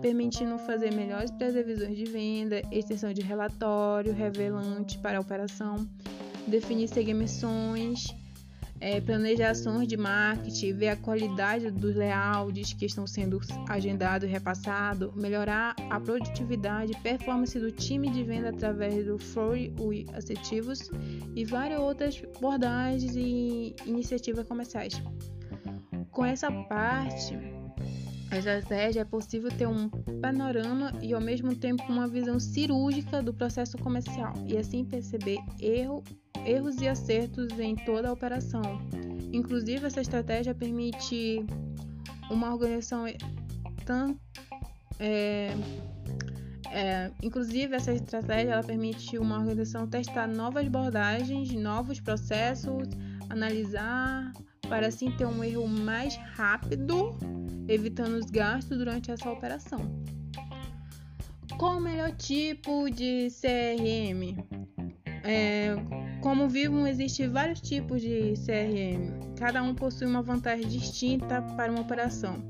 permitindo 0.00 0.58
fazer 0.58 0.92
melhores 0.92 1.30
previsões 1.30 1.96
de 1.96 2.04
venda, 2.04 2.62
extensão 2.70 3.12
de 3.12 3.22
relatório 3.22 4.12
revelante 4.12 4.98
para 4.98 5.18
a 5.18 5.20
operação, 5.20 5.88
definir 6.46 6.88
segmentações 6.88 8.14
é, 8.80 9.00
planejar 9.00 9.50
ações 9.50 9.88
de 9.88 9.96
marketing, 9.96 10.72
ver 10.74 10.88
a 10.88 10.96
qualidade 10.96 11.70
dos 11.70 11.94
layouts 11.94 12.72
que 12.72 12.86
estão 12.86 13.06
sendo 13.06 13.40
agendados 13.68 14.28
e 14.28 14.30
repassados, 14.30 15.14
melhorar 15.14 15.74
a 15.90 16.00
produtividade 16.00 16.92
e 16.92 16.96
performance 16.96 17.58
do 17.58 17.70
time 17.70 18.10
de 18.10 18.22
venda 18.24 18.50
através 18.50 19.06
do 19.06 19.18
Flow 19.18 19.56
e 19.56 20.06
assertivos 20.12 20.90
e 21.34 21.44
várias 21.44 21.80
outras 21.80 22.22
abordagens 22.36 23.14
e 23.16 23.74
iniciativas 23.86 24.46
comerciais. 24.46 25.00
Com 26.10 26.24
essa 26.24 26.50
parte, 26.50 27.36
a 28.30 28.38
estratégia 28.38 29.02
é 29.02 29.04
possível 29.04 29.50
ter 29.50 29.66
um 29.66 29.88
panorama 30.20 30.92
e 31.00 31.14
ao 31.14 31.20
mesmo 31.20 31.54
tempo 31.54 31.84
uma 31.88 32.08
visão 32.08 32.40
cirúrgica 32.40 33.22
do 33.22 33.32
processo 33.32 33.78
comercial 33.78 34.32
e 34.46 34.56
assim 34.56 34.84
perceber 34.84 35.38
erro 35.60 36.02
erros 36.44 36.80
e 36.80 36.88
acertos 36.88 37.58
em 37.58 37.74
toda 37.74 38.08
a 38.08 38.12
operação. 38.12 38.62
Inclusive, 39.32 39.86
essa 39.86 40.00
estratégia 40.00 40.54
permite 40.54 41.44
uma 42.30 42.52
organização 42.52 43.06
é, 44.98 45.54
é, 46.70 47.10
inclusive 47.22 47.74
essa 47.76 47.92
estratégia 47.92 48.52
ela 48.52 48.62
permite 48.62 49.18
uma 49.18 49.38
organização 49.38 49.86
testar 49.86 50.26
novas 50.26 50.66
abordagens, 50.66 51.52
novos 51.52 52.00
processos, 52.00 52.88
analisar 53.28 54.32
para 54.68 54.88
assim 54.88 55.10
ter 55.12 55.26
um 55.26 55.44
erro 55.44 55.68
mais 55.68 56.16
rápido, 56.34 57.16
evitando 57.68 58.14
os 58.14 58.30
gastos 58.30 58.78
durante 58.78 59.10
essa 59.10 59.30
operação. 59.30 60.02
Qual 61.58 61.76
o 61.76 61.80
melhor 61.80 62.10
tipo 62.12 62.90
de 62.90 63.28
CRM? 63.30 64.36
É, 65.22 65.76
como 66.24 66.48
vimos, 66.48 66.88
existem 66.88 67.28
vários 67.28 67.60
tipos 67.60 68.00
de 68.00 68.32
CRM. 68.46 69.36
Cada 69.36 69.62
um 69.62 69.74
possui 69.74 70.06
uma 70.06 70.22
vantagem 70.22 70.66
distinta 70.66 71.42
para 71.54 71.70
uma 71.70 71.82
operação. 71.82 72.42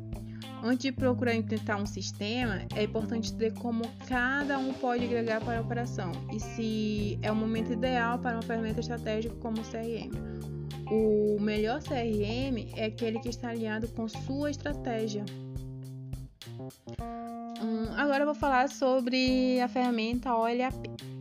Antes 0.62 0.84
de 0.84 0.92
procurar 0.92 1.34
implementar 1.34 1.82
um 1.82 1.84
sistema, 1.84 2.62
é 2.76 2.84
importante 2.84 3.34
ver 3.34 3.52
como 3.54 3.82
cada 4.06 4.58
um 4.58 4.72
pode 4.74 5.04
agregar 5.04 5.40
para 5.40 5.58
a 5.58 5.60
operação 5.60 6.12
e 6.32 6.38
se 6.38 7.18
é 7.20 7.32
o 7.32 7.34
momento 7.34 7.72
ideal 7.72 8.16
para 8.20 8.36
uma 8.36 8.42
ferramenta 8.42 8.78
estratégica 8.78 9.34
como 9.40 9.60
o 9.60 9.64
CRM. 9.64 10.12
O 10.88 11.40
melhor 11.40 11.82
CRM 11.82 12.70
é 12.76 12.84
aquele 12.84 13.18
que 13.18 13.28
está 13.28 13.48
alinhado 13.48 13.88
com 13.88 14.06
sua 14.06 14.52
estratégia. 14.52 15.24
Hum, 17.60 17.88
agora 17.96 18.22
eu 18.22 18.26
vou 18.26 18.36
falar 18.36 18.68
sobre 18.68 19.60
a 19.60 19.66
ferramenta 19.66 20.32
OLAP. 20.32 21.13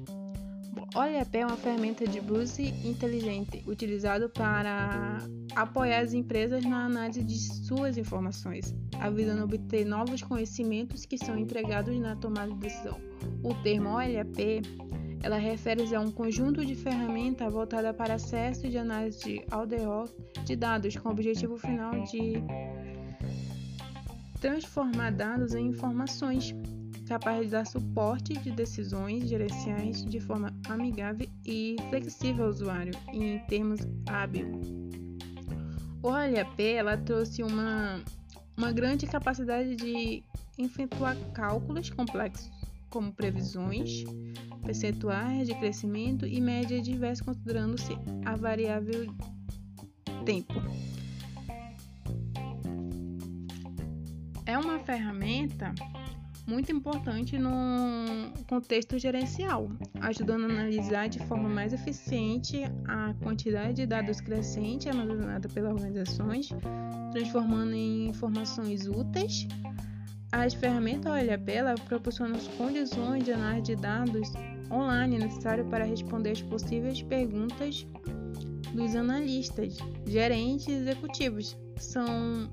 OLAP 0.96 1.34
é 1.34 1.46
uma 1.46 1.58
ferramenta 1.58 2.06
de 2.06 2.22
busca 2.22 2.62
inteligente 2.62 3.64
utilizado 3.66 4.30
para 4.30 5.18
apoiar 5.56 6.02
as 6.02 6.14
empresas 6.14 6.64
na 6.64 6.86
análise 6.86 7.24
de 7.24 7.36
suas 7.36 7.98
informações, 7.98 8.76
visando 9.16 9.44
obter 9.44 9.86
novos 9.86 10.22
conhecimentos 10.22 11.04
que 11.06 11.18
são 11.18 11.36
empregados 11.36 11.98
na 12.00 12.16
tomada 12.16 12.52
de 12.52 12.60
decisão. 12.60 13.00
O 13.44 13.56
termo 13.56 13.90
OLAP 13.90 14.62
ela 15.24 15.38
refere-se 15.38 15.96
a 15.96 16.00
um 16.00 16.12
conjunto 16.12 16.64
de 16.64 16.76
ferramentas 16.76 17.52
voltada 17.52 17.92
para 17.92 18.16
acesso 18.16 18.70
de 18.70 18.78
análise 18.78 19.20
de 19.20 19.46
aldeó 19.50 20.06
de 20.46 20.56
dados 20.56 20.96
com 20.98 21.10
o 21.10 21.12
objetivo 21.12 21.58
final 21.58 22.04
de 22.04 22.34
transformar 24.40 25.12
dados 25.12 25.56
em 25.56 25.68
informações 25.68 26.54
capaz 27.08 27.46
de 27.46 27.52
dar 27.52 27.66
suporte 27.66 28.34
de 28.34 28.52
decisões 28.52 29.28
gerenciais 29.28 30.04
de 30.06 30.20
forma 30.20 30.54
amigável 30.70 31.28
e 31.46 31.76
flexível 31.90 32.46
ao 32.46 32.52
usuário 32.52 32.94
em 33.12 33.40
termos 33.48 33.82
hábil. 34.08 34.62
O 36.02 36.08
OLAP 36.08 36.60
ela 36.60 36.98
trouxe 36.98 37.44
uma, 37.44 38.02
uma 38.58 38.72
grande 38.72 39.06
capacidade 39.06 39.76
de 39.76 40.24
efetuar 40.58 41.16
cálculos 41.34 41.90
complexos, 41.90 42.52
como 42.90 43.12
previsões, 43.14 44.04
percentuais 44.64 45.48
de 45.48 45.56
crescimento 45.56 46.26
e 46.26 46.40
média 46.40 46.82
diversas, 46.82 47.26
considerando-se 47.26 47.94
a 48.26 48.36
variável 48.36 49.08
tempo. 50.26 50.54
É 54.46 54.58
uma 54.58 54.78
ferramenta 54.80 55.74
muito 56.46 56.72
importante 56.72 57.38
no 57.38 57.52
contexto 58.48 58.98
gerencial, 59.00 59.72
ajudando 60.02 60.44
a 60.44 60.50
analisar 60.50 61.08
de 61.08 61.20
forma 61.20 61.48
mais 61.48 61.74
eficiente 61.74 62.64
a 62.88 63.14
quantidade 63.22 63.76
de 63.76 63.86
dados 63.86 64.20
crescente 64.20 64.90
armazenada 64.90 65.48
pelas 65.50 65.74
organizações, 65.74 66.50
transformando 67.12 67.74
em 67.74 68.08
informações 68.10 68.88
úteis. 68.88 69.48
As 70.32 70.54
ferramentas 70.54 71.12
OLAP 71.12 71.80
proporcionam 71.88 72.36
as 72.36 72.48
condições 72.50 73.24
de 73.24 73.32
análise 73.32 73.64
de 73.64 73.76
dados 73.76 74.34
online 74.72 75.20
necessárias 75.20 75.68
para 75.68 75.86
responder 75.86 76.32
às 76.32 76.42
possíveis 76.42 77.02
perguntas 77.04 77.86
dos 78.74 78.96
analistas, 78.96 79.78
gerentes 80.08 80.68
e 80.68 80.72
executivos. 80.72 81.56
São 81.78 82.50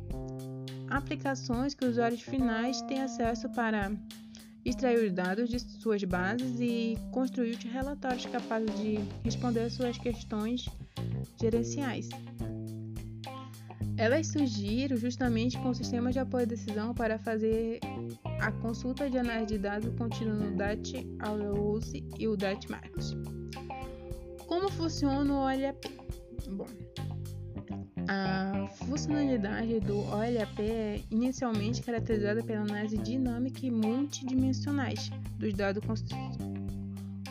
aplicações 0.91 1.73
que 1.75 1.85
os 1.85 1.93
usuários 1.93 2.21
finais 2.21 2.83
têm 2.83 3.01
acesso 3.01 3.49
para 3.51 3.93
extrair 4.65 5.07
os 5.07 5.13
dados 5.13 5.49
de 5.49 5.59
suas 5.59 6.03
bases 6.05 6.61
e 6.61 6.99
construir 7.13 7.57
relatórios 7.57 8.27
capazes 8.27 8.75
de 8.79 8.99
responder 9.25 9.61
às 9.61 9.73
suas 9.73 9.97
questões 9.97 10.69
gerenciais. 11.41 12.09
Elas 13.97 14.29
surgiram 14.29 14.97
justamente 14.97 15.59
com 15.59 15.71
o 15.71 15.75
sistema 15.75 16.11
de 16.11 16.19
apoio 16.19 16.45
à 16.45 16.47
decisão 16.47 16.95
para 16.95 17.19
fazer 17.19 17.81
a 18.41 18.51
consulta 18.51 19.11
de 19.11 19.19
análise 19.19 19.55
de 19.55 19.59
dados 19.59 19.95
contínua 19.99 20.35
no 20.35 20.57
DAT 20.57 21.07
Aurose 21.21 22.03
e 22.19 22.27
o 22.27 22.37
DAT 22.37 22.67
Market. 22.71 23.05
Como 24.47 24.71
funciona 24.71 25.33
o 25.33 25.45
OLAP? 25.45 25.85
Bom, 26.49 26.67
a 28.13 28.67
funcionalidade 28.87 29.79
do 29.79 30.01
OLAP 30.01 30.59
é 30.59 31.01
inicialmente 31.13 31.81
caracterizada 31.81 32.43
pela 32.43 32.63
análise 32.63 32.99
dinâmica 32.99 33.65
e 33.65 33.71
multidimensionais 33.71 35.11
dos 35.39 35.55
dados 35.55 35.81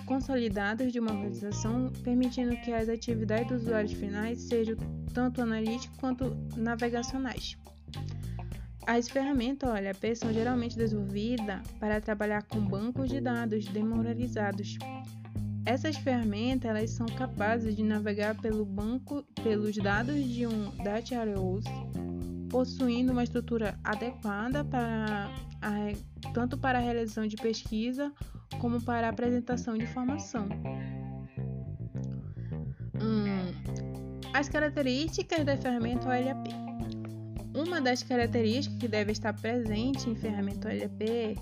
consolidados 0.06 0.94
de 0.94 1.00
uma 1.02 1.12
organização, 1.12 1.92
permitindo 2.02 2.56
que 2.62 2.72
as 2.72 2.88
atividades 2.88 3.50
dos 3.50 3.64
usuários 3.64 3.92
finais 3.92 4.40
sejam 4.44 4.78
tanto 5.14 5.42
analíticas 5.42 5.98
quanto 5.98 6.34
navegacionais. 6.56 7.58
As 8.88 9.10
ferramentas 9.10 9.70
OLAP 9.70 10.16
são 10.16 10.32
geralmente 10.32 10.78
desenvolvidas 10.78 11.60
para 11.78 12.00
trabalhar 12.00 12.44
com 12.44 12.62
bancos 12.62 13.10
de 13.10 13.20
dados 13.20 13.66
demoralizados 13.66 14.78
essas 15.70 15.96
ferramentas 15.98 16.68
elas 16.68 16.90
são 16.90 17.06
capazes 17.06 17.76
de 17.76 17.84
navegar 17.84 18.34
pelo 18.42 18.66
banco, 18.66 19.24
pelos 19.44 19.78
dados 19.78 20.26
de 20.26 20.48
um 20.48 20.76
database, 20.78 21.70
possuindo 22.50 23.12
uma 23.12 23.24
estrutura 23.24 23.78
adequada 23.84 24.66
para 24.66 25.30
a, 25.62 26.32
tanto 26.34 26.58
para 26.58 26.80
a 26.80 26.82
realização 26.82 27.28
de 27.28 27.36
pesquisa 27.36 28.12
como 28.60 28.82
para 28.82 29.06
a 29.06 29.10
apresentação 29.12 29.78
de 29.78 29.84
informação. 29.84 30.50
Hum, 33.00 33.54
as 34.34 34.50
características 34.50 35.46
da 35.46 35.56
ferramenta 35.56 36.08
OLAP. 36.08 36.48
Uma 37.56 37.80
das 37.80 38.02
características 38.02 38.80
que 38.80 38.88
deve 38.88 39.12
estar 39.12 39.34
presente 39.34 40.10
em 40.10 40.16
ferramenta 40.16 40.68
OLAP 40.68 41.38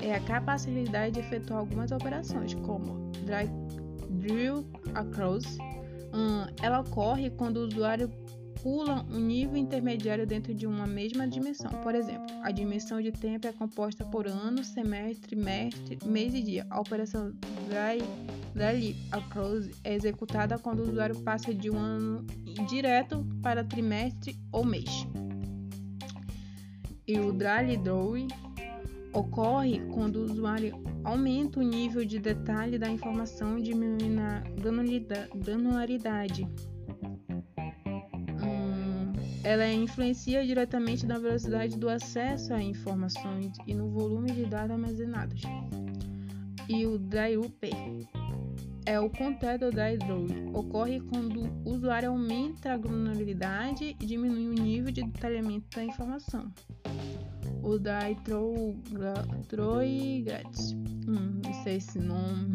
é 0.00 0.14
a 0.14 0.20
capacidade 0.20 1.14
de 1.14 1.20
efetuar 1.20 1.58
algumas 1.58 1.90
operações, 1.90 2.54
como 2.54 3.07
drill 4.10 4.66
across. 4.94 5.58
Hum, 6.14 6.46
ela 6.62 6.80
ocorre 6.80 7.30
quando 7.30 7.58
o 7.58 7.66
usuário 7.66 8.10
pula 8.62 9.04
um 9.10 9.20
nível 9.20 9.56
intermediário 9.56 10.26
dentro 10.26 10.52
de 10.54 10.66
uma 10.66 10.86
mesma 10.86 11.26
dimensão. 11.26 11.70
Por 11.82 11.94
exemplo, 11.94 12.26
a 12.42 12.50
dimensão 12.50 13.00
de 13.00 13.12
tempo 13.12 13.46
é 13.46 13.52
composta 13.52 14.04
por 14.04 14.26
ano, 14.26 14.64
semestre, 14.64 15.28
trimestre, 15.28 15.98
mês 16.04 16.34
e 16.34 16.42
dia. 16.42 16.66
A 16.70 16.80
operação 16.80 17.32
drill 17.68 18.96
across 19.12 19.70
é 19.84 19.94
executada 19.94 20.58
quando 20.58 20.80
o 20.80 20.82
usuário 20.82 21.16
passa 21.20 21.54
de 21.54 21.70
um 21.70 21.78
ano 21.78 22.26
direto 22.68 23.24
para 23.42 23.62
trimestre 23.64 24.36
ou 24.52 24.64
mês. 24.64 25.06
E 27.06 27.18
o 27.18 27.32
drill 27.32 27.78
draw 27.82 28.16
ocorre 29.12 29.80
quando 29.92 30.16
o 30.16 30.24
usuário 30.24 30.74
aumenta 31.04 31.60
o 31.60 31.62
nível 31.62 32.04
de 32.04 32.18
detalhe 32.18 32.78
da 32.78 32.88
informação, 32.88 33.58
diminuindo 33.58 34.20
a 34.20 34.42
granularidade. 35.36 36.46
Hum, 38.42 39.12
ela 39.42 39.70
influencia 39.72 40.44
diretamente 40.44 41.06
na 41.06 41.18
velocidade 41.18 41.78
do 41.78 41.88
acesso 41.88 42.52
a 42.52 42.62
informações 42.62 43.52
e 43.66 43.74
no 43.74 43.90
volume 43.90 44.32
de 44.32 44.44
dados 44.44 44.72
armazenados. 44.72 45.42
E 46.68 46.84
o 46.84 46.98
DAIUP 46.98 47.70
é 48.84 49.00
o 49.00 49.08
contrário 49.08 49.70
do 49.70 49.76
DAIDROW. 49.76 50.26
Ocorre 50.52 51.00
quando 51.00 51.44
o 51.64 51.70
usuário 51.72 52.10
aumenta 52.10 52.72
a 52.72 52.76
granularidade 52.76 53.96
e 53.98 54.06
diminui 54.06 54.48
o 54.48 54.62
nível 54.62 54.92
de 54.92 55.02
detalhamento 55.02 55.66
da 55.74 55.84
informação 55.84 56.52
o 57.62 57.78
da 57.78 58.00
Troigats, 59.48 60.72
hum, 61.06 61.40
não 61.44 61.54
sei 61.62 61.76
esse 61.76 61.98
nome, 61.98 62.54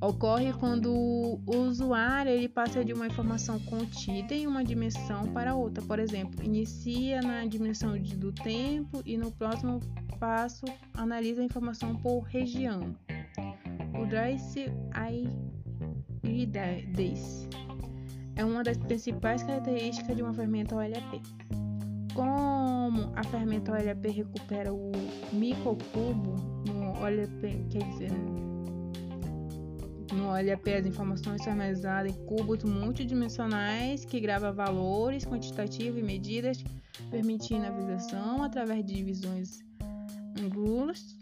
ocorre 0.00 0.52
quando 0.52 0.92
o 0.92 1.56
usuário 1.56 2.30
ele 2.30 2.48
passa 2.48 2.84
de 2.84 2.92
uma 2.92 3.06
informação 3.06 3.58
contida 3.60 4.34
em 4.34 4.46
uma 4.46 4.64
dimensão 4.64 5.26
para 5.32 5.54
outra. 5.54 5.82
Por 5.82 5.98
exemplo, 5.98 6.44
inicia 6.44 7.20
na 7.22 7.44
dimensão 7.46 7.96
do 7.98 8.32
tempo 8.32 9.02
e 9.04 9.16
no 9.16 9.30
próximo 9.32 9.80
passo 10.18 10.64
analisa 10.94 11.42
a 11.42 11.44
informação 11.44 11.96
por 11.96 12.20
região. 12.22 12.94
O 14.00 14.06
Drice 14.06 14.66
IDES 16.22 17.48
é 18.36 18.44
uma 18.44 18.62
das 18.62 18.76
principais 18.76 19.42
características 19.42 20.16
de 20.16 20.22
uma 20.22 20.32
ferramenta 20.34 20.74
OLAP. 20.74 21.22
Como 22.14 23.12
a 23.16 23.24
ferramenta 23.24 23.72
OLAP 23.72 24.06
recupera 24.06 24.72
o 24.72 24.92
microcubo 25.32 26.36
no 26.64 26.92
OLAP, 27.02 27.40
quer 27.70 27.82
dizer, 27.90 28.12
no 30.12 30.28
OLAP 30.28 30.68
as 30.68 30.86
informações 30.86 31.42
são 31.42 31.52
armazenadas 31.52 32.12
em 32.12 32.26
cubos 32.26 32.62
multidimensionais 32.62 34.04
que 34.04 34.20
grava 34.20 34.52
valores 34.52 35.24
quantitativos 35.24 35.98
e 35.98 36.04
medidas, 36.04 36.62
permitindo 37.10 37.66
a 37.66 37.70
visualização 37.70 38.44
através 38.44 38.84
de 38.86 38.94
divisões 38.94 39.58
ângulos 40.40 41.18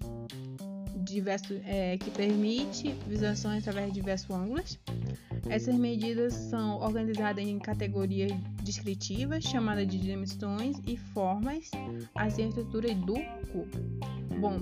diversos, 1.04 1.60
é, 1.64 1.96
que 1.98 2.10
permite 2.10 2.94
visualizações 3.06 3.66
através 3.66 3.88
de 3.88 3.94
diversos 3.94 4.30
ângulos. 4.30 4.78
Essas 5.48 5.74
medidas 5.74 6.32
são 6.34 6.78
organizadas 6.80 7.44
em 7.44 7.58
categorias 7.58 8.32
descritivas, 8.62 9.44
chamadas 9.44 9.86
de 9.86 9.98
dimensões 9.98 10.76
e 10.86 10.96
formas, 10.96 11.70
assim 12.14 12.44
a 12.44 12.48
estrutura 12.48 12.94
do 12.94 13.14
cubo. 13.52 13.68
Bom, 14.40 14.58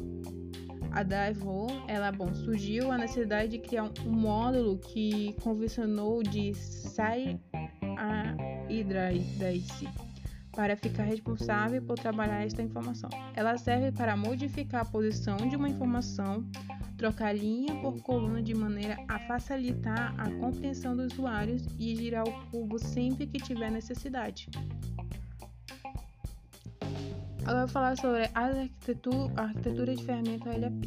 a 0.92 1.02
Daivo, 1.02 1.66
ela 1.86 2.10
bom, 2.10 2.34
surgiu 2.34 2.90
a 2.90 2.98
necessidade 2.98 3.52
de 3.52 3.58
criar 3.58 3.90
um 4.04 4.10
módulo 4.10 4.78
que 4.78 5.34
convencionou 5.40 6.22
de 6.22 6.54
Sai 6.54 7.38
a 7.96 8.34
Hydrace 8.68 9.88
para 10.52 10.76
ficar 10.76 11.04
responsável 11.04 11.80
por 11.82 11.98
trabalhar 11.98 12.44
esta 12.44 12.62
informação. 12.62 13.08
Ela 13.34 13.56
serve 13.56 13.92
para 13.92 14.16
modificar 14.16 14.82
a 14.82 14.84
posição 14.84 15.36
de 15.36 15.56
uma 15.56 15.68
informação, 15.68 16.44
trocar 16.96 17.34
linha 17.34 17.74
por 17.76 18.00
coluna 18.02 18.42
de 18.42 18.54
maneira 18.54 18.98
a 19.08 19.18
facilitar 19.20 20.14
a 20.18 20.30
compreensão 20.30 20.96
dos 20.96 21.12
usuários 21.12 21.64
e 21.78 21.94
girar 21.96 22.24
o 22.28 22.46
cubo 22.50 22.78
sempre 22.78 23.26
que 23.26 23.38
tiver 23.38 23.70
necessidade. 23.70 24.48
Agora 27.42 27.62
eu 27.62 27.66
vou 27.66 27.68
falar 27.68 27.96
sobre 27.96 28.28
a 28.34 28.40
arquitetura, 28.40 29.32
a 29.36 29.42
arquitetura 29.42 29.96
de 29.96 30.04
ferramenta 30.04 30.50
LAP. 30.50 30.84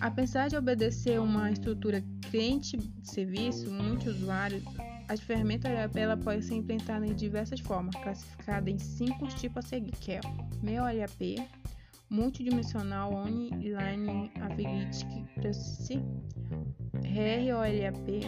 Apesar 0.00 0.48
de 0.48 0.56
obedecer 0.56 1.20
uma 1.20 1.50
estrutura 1.50 2.02
cliente-serviço, 2.30 3.70
muitos 3.70 4.16
usuários 4.16 4.64
as 5.10 5.18
ferramentas 5.18 5.72
ela 5.96 6.16
pode 6.16 6.44
ser 6.44 6.54
implementada 6.54 7.04
em 7.04 7.12
diversas 7.12 7.58
formas, 7.58 7.96
classificada 7.96 8.70
em 8.70 8.78
cinco 8.78 9.26
tipos 9.26 9.64
a 9.64 9.68
seguir, 9.68 9.90
que 9.96 10.12
é 10.12 10.20
MEOLAP, 10.62 11.48
Multidimensional 12.08 13.12
Online 13.12 14.30
Analytic 14.36 15.24
Processing, 15.34 16.06
ROLAP, 16.94 18.20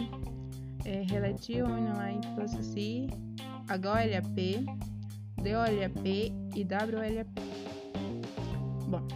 é, 0.83 1.05
Relative 1.09 1.63
Online 1.63 2.19
Processing, 2.35 3.07
HOLAP, 3.69 4.65
DOLAP 5.37 6.33
e 6.53 6.65
WLAP. 6.65 7.39
Bom, 8.89 9.07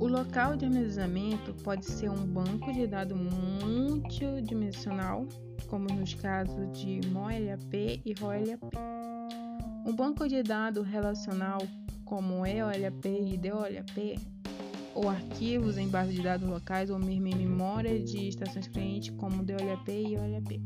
o 0.00 0.08
local 0.08 0.56
de 0.56 0.64
armazenamento 0.64 1.54
pode 1.62 1.86
ser 1.86 2.10
um 2.10 2.26
banco 2.26 2.72
de 2.72 2.88
dados 2.88 3.16
multidimensional 3.16 5.24
como 5.72 5.86
nos 5.86 6.12
casos 6.12 6.78
de 6.78 7.00
MoLAP 7.08 8.02
e 8.04 8.12
ROLAP. 8.20 8.62
Um 9.86 9.96
banco 9.96 10.28
de 10.28 10.42
dados 10.42 10.86
relacional, 10.86 11.60
como 12.04 12.44
EOLAP 12.44 13.06
e 13.06 13.38
DOLAP, 13.38 14.20
ou 14.94 15.08
arquivos 15.08 15.78
em 15.78 15.88
base 15.88 16.12
de 16.12 16.20
dados 16.20 16.46
locais 16.46 16.90
ou 16.90 16.98
mesmo 16.98 17.28
em 17.28 17.36
memória 17.36 17.98
de 17.98 18.28
estações 18.28 18.68
clientes, 18.68 19.16
como 19.16 19.42
DOLAP 19.42 19.88
e 19.88 20.14
OLAP. 20.14 20.60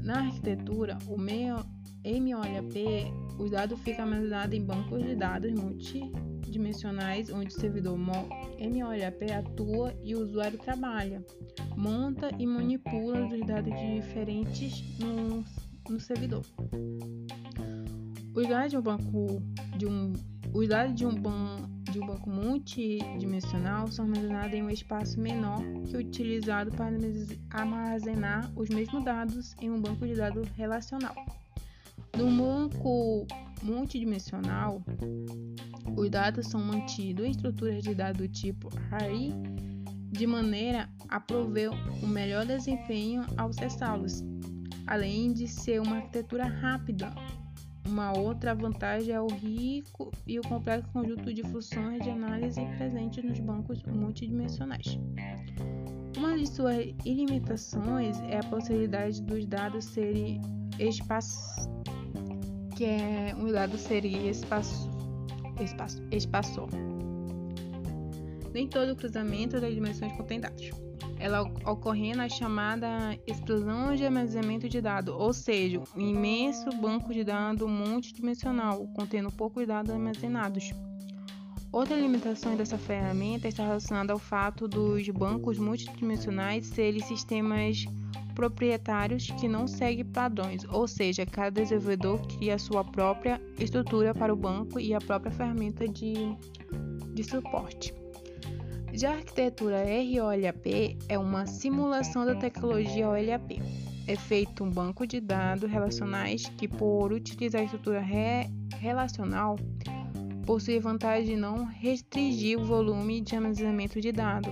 Na 0.00 0.20
arquitetura, 0.20 0.96
o 1.08 1.16
MOLAP, 1.18 3.12
os 3.36 3.50
dados 3.50 3.80
ficam 3.80 4.04
armazenados 4.04 4.56
em 4.56 4.64
bancos 4.64 5.02
de 5.02 5.16
dados 5.16 5.52
multidimensionais, 6.58 7.30
onde 7.30 7.48
o 7.48 7.60
servidor 7.60 7.96
MOLAP 7.96 9.30
atua 9.32 9.94
e 10.02 10.14
o 10.14 10.22
usuário 10.22 10.58
trabalha 10.58 11.24
monta 11.76 12.30
e 12.38 12.46
manipula 12.46 13.26
os 13.26 13.46
dados 13.46 13.72
diferentes 13.78 14.98
no, 14.98 15.44
no 15.88 16.00
servidor. 16.00 16.44
Os 18.34 18.46
dados 18.48 18.70
de 18.70 18.76
um 18.76 18.82
banco 18.82 19.42
de 19.76 19.86
um 19.86 20.12
os 20.52 20.66
dados 20.66 20.94
de 20.94 21.04
um, 21.04 21.14
ban, 21.14 21.68
de 21.92 22.00
um 22.00 22.06
banco 22.06 22.30
multidimensional 22.30 23.86
são 23.88 24.06
armazenados 24.06 24.54
em 24.54 24.62
um 24.62 24.70
espaço 24.70 25.20
menor 25.20 25.60
que 25.86 25.94
o 25.94 26.00
utilizado 26.00 26.70
para 26.70 26.96
armazenar 27.50 28.50
os 28.56 28.70
mesmos 28.70 29.04
dados 29.04 29.54
em 29.60 29.70
um 29.70 29.78
banco 29.78 30.06
de 30.06 30.14
dados 30.14 30.48
relacional. 30.56 31.14
No 32.16 32.30
banco 32.30 33.26
multidimensional, 33.62 34.82
os 35.96 36.10
dados 36.10 36.46
são 36.46 36.60
mantidos 36.60 37.26
em 37.26 37.30
estruturas 37.30 37.82
de 37.82 37.94
dados 37.94 38.18
do 38.18 38.28
tipo 38.28 38.70
array 38.76 39.32
de 40.10 40.26
maneira 40.26 40.88
a 41.08 41.20
prover 41.20 41.70
o 42.02 42.06
melhor 42.06 42.46
desempenho 42.46 43.24
ao 43.36 43.50
acessá-los, 43.50 44.24
além 44.86 45.32
de 45.32 45.46
ser 45.46 45.80
uma 45.80 45.96
arquitetura 45.96 46.46
rápida. 46.46 47.12
Uma 47.86 48.16
outra 48.18 48.54
vantagem 48.54 49.14
é 49.14 49.20
o 49.20 49.28
rico 49.28 50.10
e 50.26 50.38
o 50.38 50.42
complexo 50.42 50.90
conjunto 50.92 51.32
de 51.32 51.42
funções 51.42 52.02
de 52.02 52.10
análise 52.10 52.60
presentes 52.76 53.24
nos 53.24 53.40
bancos 53.40 53.82
multidimensionais. 53.84 54.98
Uma 56.16 56.36
de 56.36 56.46
suas 56.46 56.86
limitações 57.04 58.18
é 58.22 58.38
a 58.38 58.44
possibilidade 58.44 59.22
dos 59.22 59.46
dados 59.46 59.84
serem 59.86 60.40
espaço 60.78 61.68
que 62.78 62.84
é 62.84 63.34
um 63.36 63.50
dado 63.50 63.76
seria 63.76 64.30
espaço 64.30 64.88
espaço 65.60 66.00
espaço 66.12 66.68
Nem 68.54 68.68
todo 68.68 68.94
cruzamento 68.94 69.60
das 69.60 69.74
dimensões 69.74 70.12
contém 70.12 70.38
dados. 70.40 70.70
Ela 71.18 71.42
ocorre 71.42 72.14
na 72.14 72.28
chamada 72.28 73.18
explosão 73.26 73.96
de 73.96 74.04
armazenamento 74.04 74.68
de 74.68 74.80
dados, 74.80 75.12
ou 75.12 75.32
seja, 75.32 75.82
um 75.96 76.00
imenso 76.00 76.70
banco 76.70 77.12
de 77.12 77.24
dados 77.24 77.68
multidimensional, 77.68 78.86
contendo 78.94 79.32
poucos 79.32 79.66
dados 79.66 79.90
armazenados. 79.90 80.70
Outra 81.72 81.96
limitação 81.96 82.56
dessa 82.56 82.78
ferramenta 82.78 83.48
está 83.48 83.64
relacionada 83.64 84.12
ao 84.12 84.20
fato 84.20 84.68
dos 84.68 85.08
bancos 85.08 85.58
multidimensionais 85.58 86.68
serem 86.68 87.02
sistemas 87.02 87.84
proprietários 88.38 89.26
que 89.32 89.48
não 89.48 89.66
seguem 89.66 90.04
padrões, 90.04 90.64
ou 90.70 90.86
seja, 90.86 91.26
cada 91.26 91.60
desenvolvedor 91.60 92.24
cria 92.28 92.54
a 92.54 92.58
sua 92.58 92.84
própria 92.84 93.42
estrutura 93.58 94.14
para 94.14 94.32
o 94.32 94.36
banco 94.36 94.78
e 94.78 94.94
a 94.94 95.00
própria 95.00 95.32
ferramenta 95.32 95.88
de, 95.88 96.14
de 97.14 97.24
suporte. 97.24 97.92
Já 98.92 99.10
a 99.10 99.14
arquitetura 99.14 99.78
ROLAP 99.82 100.96
é 101.08 101.18
uma 101.18 101.46
simulação 101.46 102.24
da 102.24 102.36
tecnologia 102.36 103.08
OLAP. 103.08 103.60
É 104.06 104.14
feito 104.14 104.62
um 104.62 104.70
banco 104.70 105.04
de 105.04 105.20
dados 105.20 105.68
relacionais 105.68 106.44
que, 106.56 106.68
por 106.68 107.12
utilizar 107.12 107.60
a 107.62 107.64
estrutura 107.64 108.00
re 108.00 108.48
relacional, 108.78 109.56
possui 110.48 110.78
a 110.78 110.80
vantagem 110.80 111.34
de 111.34 111.36
não 111.36 111.66
restringir 111.66 112.58
o 112.58 112.64
volume 112.64 113.20
de 113.20 113.36
armazenamento 113.36 114.00
de 114.00 114.10
dados. 114.10 114.50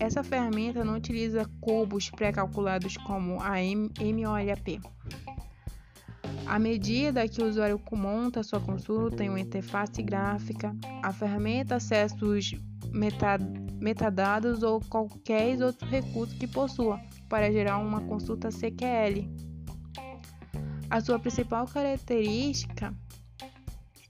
Essa 0.00 0.24
ferramenta 0.24 0.82
não 0.82 0.96
utiliza 0.96 1.44
cubos 1.60 2.08
pré-calculados 2.08 2.96
como 2.96 3.38
a 3.42 3.56
MOLAP. 3.58 4.80
À 6.46 6.58
medida 6.58 7.28
que 7.28 7.42
o 7.42 7.46
usuário 7.46 7.78
monta 7.92 8.42
sua 8.42 8.58
consulta 8.58 9.22
em 9.22 9.28
uma 9.28 9.38
interface 9.38 10.02
gráfica, 10.02 10.74
a 11.02 11.12
ferramenta 11.12 11.76
acessa 11.76 12.24
os 12.24 12.54
metadados 13.78 14.62
ou 14.62 14.80
qualquer 14.80 15.60
outro 15.62 15.86
recurso 15.86 16.34
que 16.36 16.46
possua 16.46 16.98
para 17.28 17.52
gerar 17.52 17.76
uma 17.76 18.00
consulta 18.00 18.48
CQL. 18.48 19.28
A 20.88 21.02
sua 21.02 21.18
principal 21.18 21.66
característica 21.66 22.94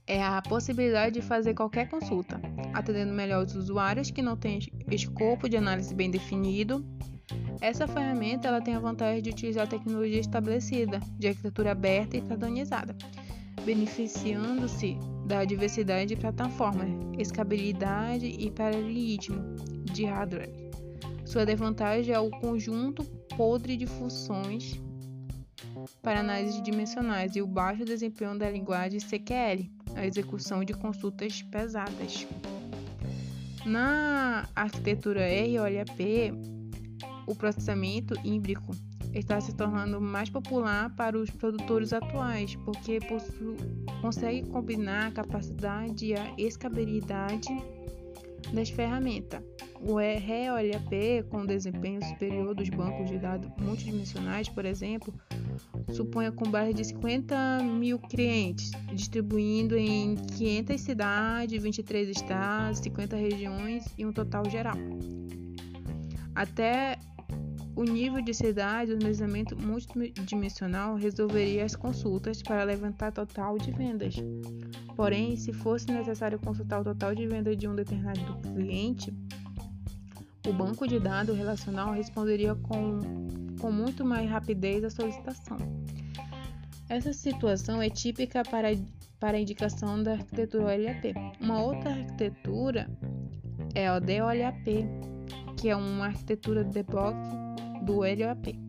é 0.07 0.23
a 0.23 0.41
possibilidade 0.41 1.19
de 1.19 1.21
fazer 1.21 1.53
qualquer 1.53 1.89
consulta, 1.89 2.39
atendendo 2.73 3.13
melhor 3.13 3.45
os 3.45 3.55
usuários 3.55 4.11
que 4.11 4.21
não 4.21 4.37
têm 4.37 4.59
escopo 4.91 5.49
de 5.49 5.57
análise 5.57 5.93
bem 5.93 6.11
definido. 6.11 6.85
Essa 7.59 7.87
ferramenta 7.87 8.47
ela 8.47 8.61
tem 8.61 8.75
a 8.75 8.79
vantagem 8.79 9.21
de 9.21 9.31
utilizar 9.31 9.67
tecnologia 9.67 10.19
estabelecida, 10.19 10.99
de 11.17 11.27
arquitetura 11.29 11.71
aberta 11.71 12.17
e 12.17 12.21
padronizada, 12.21 12.95
beneficiando-se 13.65 14.97
da 15.25 15.43
diversidade 15.43 16.13
de 16.13 16.21
plataformas, 16.21 16.89
escalabilidade 17.17 18.27
e 18.27 18.51
paralelismo 18.51 19.55
de 19.85 20.05
hardware. 20.05 20.53
Sua 21.25 21.45
desvantagem 21.45 22.13
é 22.13 22.19
o 22.19 22.29
conjunto 22.29 23.03
podre 23.35 23.75
de 23.75 23.87
funções 23.87 24.79
para 26.01 26.19
análise 26.19 26.61
dimensionais 26.61 27.35
e 27.35 27.41
o 27.41 27.47
baixo 27.47 27.83
desempenho 27.83 28.37
da 28.37 28.49
linguagem 28.49 28.99
CQL, 28.99 29.74
a 29.95 30.05
execução 30.05 30.63
de 30.63 30.73
consultas 30.73 31.41
pesadas. 31.41 32.27
Na 33.65 34.47
arquitetura 34.55 35.21
ROLAP, 35.21 36.31
o 37.25 37.35
processamento 37.35 38.13
híbrido 38.23 38.61
está 39.11 39.39
se 39.41 39.55
tornando 39.55 39.99
mais 39.99 40.29
popular 40.29 40.93
para 40.95 41.17
os 41.17 41.29
produtores 41.29 41.93
atuais, 41.93 42.55
porque 42.57 42.99
consegue 44.01 44.47
combinar 44.49 45.07
a 45.07 45.11
capacidade 45.11 46.05
e 46.05 46.13
a 46.13 46.35
escalabilidade 46.37 47.47
das 48.53 48.69
ferramentas. 48.69 49.41
O 49.81 49.93
ROLAP, 49.93 51.23
com 51.29 51.45
desempenho 51.45 52.03
superior 52.05 52.53
dos 52.53 52.69
bancos 52.69 53.09
de 53.09 53.17
dados 53.17 53.49
multidimensionais, 53.57 54.49
por 54.49 54.65
exemplo, 54.65 55.13
suponha 55.91 56.31
com 56.31 56.49
base 56.49 56.73
de 56.73 56.83
50 56.83 57.63
mil 57.63 57.99
clientes, 57.99 58.71
distribuindo 58.93 59.77
em 59.77 60.15
500 60.15 60.81
cidades, 60.81 61.61
23 61.61 62.09
estados, 62.09 62.79
50 62.79 63.15
regiões 63.15 63.85
e 63.97 64.05
um 64.05 64.11
total 64.11 64.49
geral. 64.49 64.75
Até 66.33 66.97
o 67.75 67.83
nível 67.83 68.21
de 68.21 68.33
cidade 68.33 68.95
do 68.95 69.05
mesamento 69.05 69.55
multidimensional 69.57 70.95
resolveria 70.95 71.65
as 71.65 71.75
consultas 71.75 72.41
para 72.41 72.63
levantar 72.63 73.11
total 73.11 73.57
de 73.57 73.71
vendas. 73.71 74.15
Porém, 74.95 75.35
se 75.35 75.51
fosse 75.51 75.87
necessário 75.87 76.39
consultar 76.39 76.79
o 76.79 76.83
total 76.85 77.13
de 77.13 77.27
vendas 77.27 77.57
de 77.57 77.67
um 77.67 77.75
determinado 77.75 78.37
cliente, 78.53 79.13
o 80.47 80.53
banco 80.53 80.87
de 80.87 80.99
dados 80.99 81.35
relacional 81.35 81.91
responderia 81.91 82.55
com, 82.55 82.99
com 83.59 83.71
muito 83.71 84.05
mais 84.05 84.29
rapidez 84.29 84.83
à 84.83 84.89
solicitação. 84.89 85.57
Essa 86.87 87.13
situação 87.13 87.81
é 87.81 87.89
típica 87.89 88.43
para, 88.43 88.69
para 89.19 89.37
a 89.37 89.39
indicação 89.39 90.03
da 90.03 90.13
arquitetura 90.13 90.65
OLAP. 90.65 91.13
Uma 91.41 91.61
outra 91.61 91.89
arquitetura 91.89 92.87
é 93.73 93.87
a 93.87 93.99
DOLAP, 93.99 94.65
que 95.57 95.69
é 95.69 95.75
uma 95.75 96.05
arquitetura 96.05 96.63
de 96.63 96.83
bloco 96.83 97.17
do 97.83 98.01
LOAP, 98.01 98.59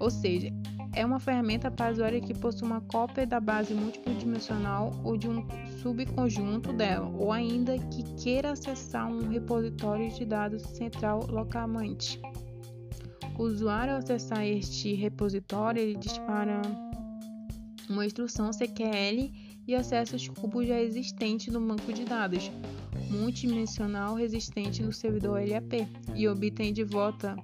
ou 0.00 0.10
seja, 0.10 0.48
é 0.94 1.04
uma 1.04 1.18
ferramenta 1.18 1.70
para 1.70 1.92
usuário 1.92 2.20
que 2.20 2.34
possui 2.34 2.66
uma 2.66 2.80
cópia 2.82 3.26
da 3.26 3.40
base 3.40 3.72
multidimensional 3.72 4.92
ou 5.02 5.16
de 5.16 5.28
um 5.28 5.46
subconjunto 5.80 6.72
dela, 6.72 7.08
ou 7.18 7.32
ainda 7.32 7.78
que 7.78 8.02
queira 8.22 8.52
acessar 8.52 9.08
um 9.08 9.28
repositório 9.28 10.10
de 10.10 10.24
dados 10.24 10.62
central 10.62 11.26
localmente. 11.28 12.20
O 13.38 13.44
usuário, 13.44 13.94
acessar 13.94 14.44
este 14.44 14.94
repositório, 14.94 15.80
ele 15.80 15.96
dispara 15.96 16.60
uma 17.88 18.04
instrução 18.04 18.50
CQL 18.50 19.32
e 19.66 19.74
acessa 19.74 20.16
os 20.16 20.28
cubos 20.28 20.66
já 20.66 20.78
existentes 20.80 21.52
no 21.52 21.60
banco 21.60 21.92
de 21.92 22.04
dados 22.04 22.50
multidimensional 23.10 24.14
resistente 24.14 24.82
no 24.82 24.92
servidor 24.92 25.40
LAP 25.46 25.86
e 26.14 26.28
obtém 26.28 26.72
de 26.72 26.84
volta 26.84 27.36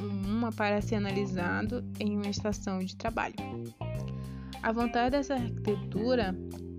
uma 0.00 0.50
para 0.50 0.80
ser 0.80 0.96
analisado 0.96 1.84
em 1.98 2.16
uma 2.16 2.28
estação 2.28 2.78
de 2.80 2.96
trabalho. 2.96 3.34
A 4.62 4.72
vantagem 4.72 5.10
dessa 5.10 5.34
arquitetura 5.34 6.34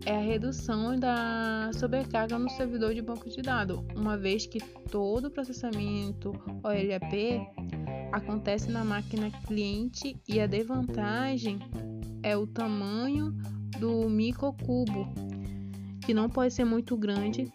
é 0.06 0.16
a 0.16 0.22
redução 0.22 0.96
da 1.00 1.70
sobrecarga 1.74 2.38
no 2.38 2.50
servidor 2.50 2.94
de 2.94 3.02
banco 3.02 3.30
de 3.30 3.42
dados, 3.42 3.80
uma 3.96 4.18
vez 4.18 4.46
que 4.46 4.60
todo 4.90 5.26
o 5.26 5.32
processamento 5.32 6.32
OLAP 6.64 7.48
acontece 8.12 8.70
na 8.70 8.84
máquina 8.84 9.32
cliente 9.46 10.20
e 10.28 10.40
a 10.40 10.48
desvantagem 10.48 11.60
é 12.24 12.36
o 12.36 12.46
tamanho 12.46 13.32
do 13.80 14.10
microcubo, 14.10 15.08
que 16.06 16.14
não 16.14 16.30
pode 16.30 16.54
ser 16.54 16.66
muito 16.66 16.98
grande. 16.98 17.52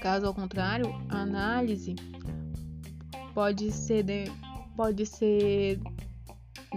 Caso 0.00 0.26
ao 0.26 0.34
contrário, 0.34 0.86
a 1.08 1.18
análise 1.22 1.94
pode 3.34 3.70
ser 3.70 4.02
de 4.02 4.24
pode 4.80 5.04
ser 5.04 5.78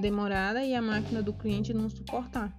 demorada 0.01 0.61
e 0.61 0.75
a 0.75 0.81
máquina 0.81 1.23
do 1.23 1.31
cliente 1.31 1.73
não 1.73 1.89
suportar. 1.89 2.53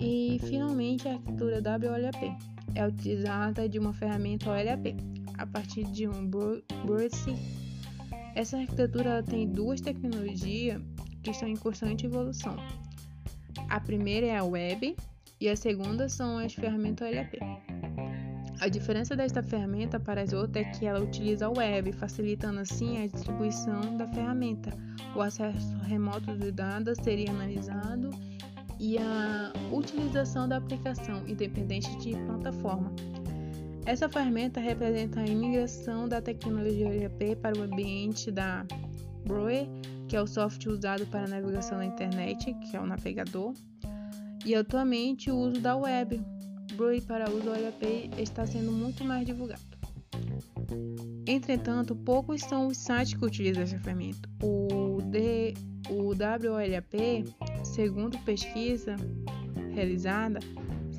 E 0.00 0.40
finalmente 0.42 1.06
a 1.06 1.12
arquitetura 1.12 1.62
WLAP 1.62 2.36
é 2.74 2.84
utilizada 2.84 3.68
de 3.68 3.78
uma 3.78 3.92
ferramenta 3.92 4.50
OLAP 4.50 4.96
a 5.38 5.46
partir 5.46 5.84
de 5.84 6.08
um 6.08 6.28
BRC. 6.28 7.32
Essa 8.34 8.58
arquitetura 8.58 9.22
tem 9.22 9.46
duas 9.46 9.80
tecnologias 9.80 10.82
que 11.22 11.30
estão 11.30 11.48
em 11.48 11.56
constante 11.56 12.06
evolução. 12.06 12.56
A 13.68 13.78
primeira 13.78 14.26
é 14.26 14.36
a 14.36 14.42
web 14.42 14.96
e 15.40 15.48
a 15.48 15.54
segunda 15.54 16.08
são 16.08 16.38
as 16.38 16.52
ferramentas 16.52 17.08
OLAP. 17.08 17.38
A 18.58 18.68
diferença 18.68 19.14
desta 19.14 19.42
ferramenta 19.42 20.00
para 20.00 20.22
as 20.22 20.32
outras 20.32 20.66
é 20.66 20.70
que 20.70 20.86
ela 20.86 21.00
utiliza 21.00 21.46
a 21.46 21.50
web, 21.50 21.92
facilitando 21.92 22.60
assim 22.60 23.02
a 23.02 23.06
distribuição 23.06 23.96
da 23.98 24.08
ferramenta. 24.08 24.70
O 25.14 25.20
acesso 25.20 25.76
remoto 25.84 26.36
de 26.36 26.50
dados 26.50 26.98
seria 27.02 27.30
analisado 27.30 28.10
e 28.80 28.96
a 28.98 29.52
utilização 29.70 30.48
da 30.48 30.56
aplicação, 30.56 31.22
independente 31.28 31.94
de 31.98 32.16
plataforma. 32.16 32.92
Essa 33.84 34.08
ferramenta 34.08 34.58
representa 34.58 35.20
a 35.20 35.26
imigração 35.26 36.08
da 36.08 36.20
tecnologia 36.20 36.88
ERP 36.88 37.36
para 37.40 37.58
o 37.58 37.62
ambiente 37.62 38.30
da 38.32 38.66
Broe, 39.26 39.68
que 40.08 40.16
é 40.16 40.22
o 40.22 40.26
software 40.26 40.72
usado 40.72 41.06
para 41.06 41.28
navegação 41.28 41.78
na 41.78 41.84
internet, 41.84 42.54
que 42.54 42.76
é 42.76 42.80
o 42.80 42.86
navegador, 42.86 43.52
e 44.44 44.54
atualmente 44.54 45.30
o 45.30 45.36
uso 45.36 45.60
da 45.60 45.76
web, 45.76 46.20
Para 47.06 47.30
uso 47.30 47.48
OLAP 47.48 48.10
está 48.18 48.46
sendo 48.46 48.70
muito 48.70 49.02
mais 49.02 49.24
divulgado. 49.24 49.62
Entretanto, 51.26 51.96
poucos 51.96 52.42
são 52.42 52.66
os 52.66 52.76
sites 52.76 53.14
que 53.14 53.24
utilizam 53.24 53.62
essa 53.62 53.78
ferramenta. 53.78 54.28
O, 54.42 55.00
D, 55.00 55.54
o 55.88 56.08
WOLAP, 56.08 57.24
segundo 57.64 58.18
pesquisa 58.18 58.94
realizada, 59.72 60.38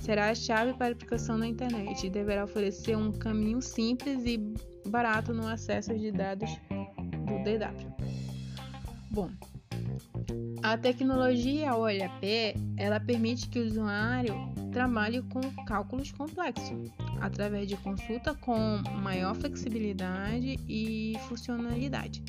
será 0.01 0.31
a 0.31 0.35
chave 0.35 0.73
para 0.73 0.87
a 0.87 0.91
aplicação 0.93 1.37
na 1.37 1.45
internet 1.45 2.07
e 2.07 2.09
deverá 2.09 2.45
oferecer 2.45 2.97
um 2.97 3.11
caminho 3.11 3.61
simples 3.61 4.25
e 4.25 4.39
barato 4.89 5.31
no 5.31 5.47
acesso 5.47 5.95
de 5.95 6.11
dados 6.11 6.49
do 6.69 7.43
DW. 7.43 7.95
Bom, 9.11 9.29
a 10.63 10.75
tecnologia 10.75 11.75
OLAP 11.75 12.55
ela 12.77 12.99
permite 12.99 13.47
que 13.47 13.59
o 13.59 13.65
usuário 13.67 14.56
trabalhe 14.71 15.21
com 15.23 15.41
cálculos 15.65 16.11
complexos 16.11 16.91
através 17.21 17.67
de 17.67 17.77
consulta 17.77 18.33
com 18.35 18.81
maior 19.01 19.35
flexibilidade 19.35 20.59
e 20.67 21.17
funcionalidade. 21.27 22.23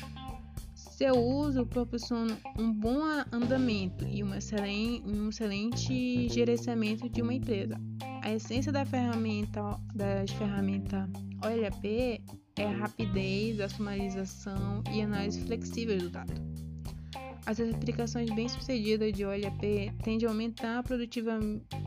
Seu 0.75 1.15
uso 1.15 1.65
proporciona 1.65 2.37
um 2.57 2.73
bom 2.73 2.99
andamento 3.31 4.05
e 4.05 4.23
um 4.23 4.33
excelente, 4.35 6.27
gerenciamento 6.29 7.07
de 7.09 7.21
uma 7.21 7.33
empresa. 7.33 7.79
A 8.21 8.31
essência 8.31 8.71
da 8.71 8.85
ferramenta, 8.85 9.79
das 9.95 10.29
ferramentas 10.31 11.09
OLAP 11.41 11.85
é 12.57 12.65
a 12.65 12.71
rapidez, 12.71 13.61
a 13.61 13.69
sumarização 13.69 14.83
e 14.93 15.01
análise 15.01 15.39
flexível 15.41 15.97
do 15.97 16.09
dado. 16.09 16.68
As 17.45 17.59
aplicações 17.59 18.29
bem-sucedidas 18.31 19.13
de 19.13 19.25
OLAP 19.25 19.61
tendem 20.03 20.27
a 20.27 20.31
aumentar 20.31 20.83
produtiva, 20.83 21.39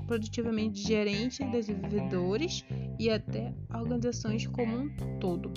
produtivamente 0.07 0.81
gerentes, 0.81 1.39
desenvolvedores 1.51 2.65
e 2.99 3.11
até 3.11 3.53
organizações 3.73 4.47
como 4.47 4.77
um 4.77 5.19
todo. 5.19 5.53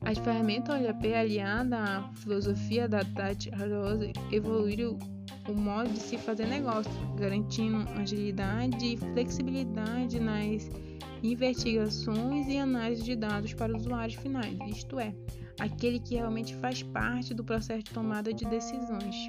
As 0.00 0.18
ferramentas 0.18 0.80
OLAP 0.80 1.04
aliada 1.14 1.78
à 1.78 2.12
filosofia 2.14 2.88
da 2.88 3.04
Tati 3.04 3.50
Rose 3.50 4.12
evoluíram 4.32 4.98
o 5.48 5.54
modo 5.54 5.90
de 5.90 5.98
se 5.98 6.16
fazer 6.16 6.46
negócio, 6.46 6.92
garantindo 7.16 7.88
agilidade 7.98 8.94
e 8.94 8.96
flexibilidade 8.96 10.20
nas 10.20 10.68
investigações 11.22 12.48
e 12.48 12.56
análise 12.56 13.02
de 13.02 13.16
dados 13.16 13.52
para 13.52 13.76
usuários 13.76 14.14
finais, 14.14 14.56
isto 14.68 14.98
é, 14.98 15.14
aquele 15.60 16.00
que 16.00 16.14
realmente 16.14 16.54
faz 16.56 16.82
parte 16.82 17.34
do 17.34 17.44
processo 17.44 17.84
de 17.84 17.90
tomada 17.90 18.32
de 18.32 18.44
decisões. 18.46 19.28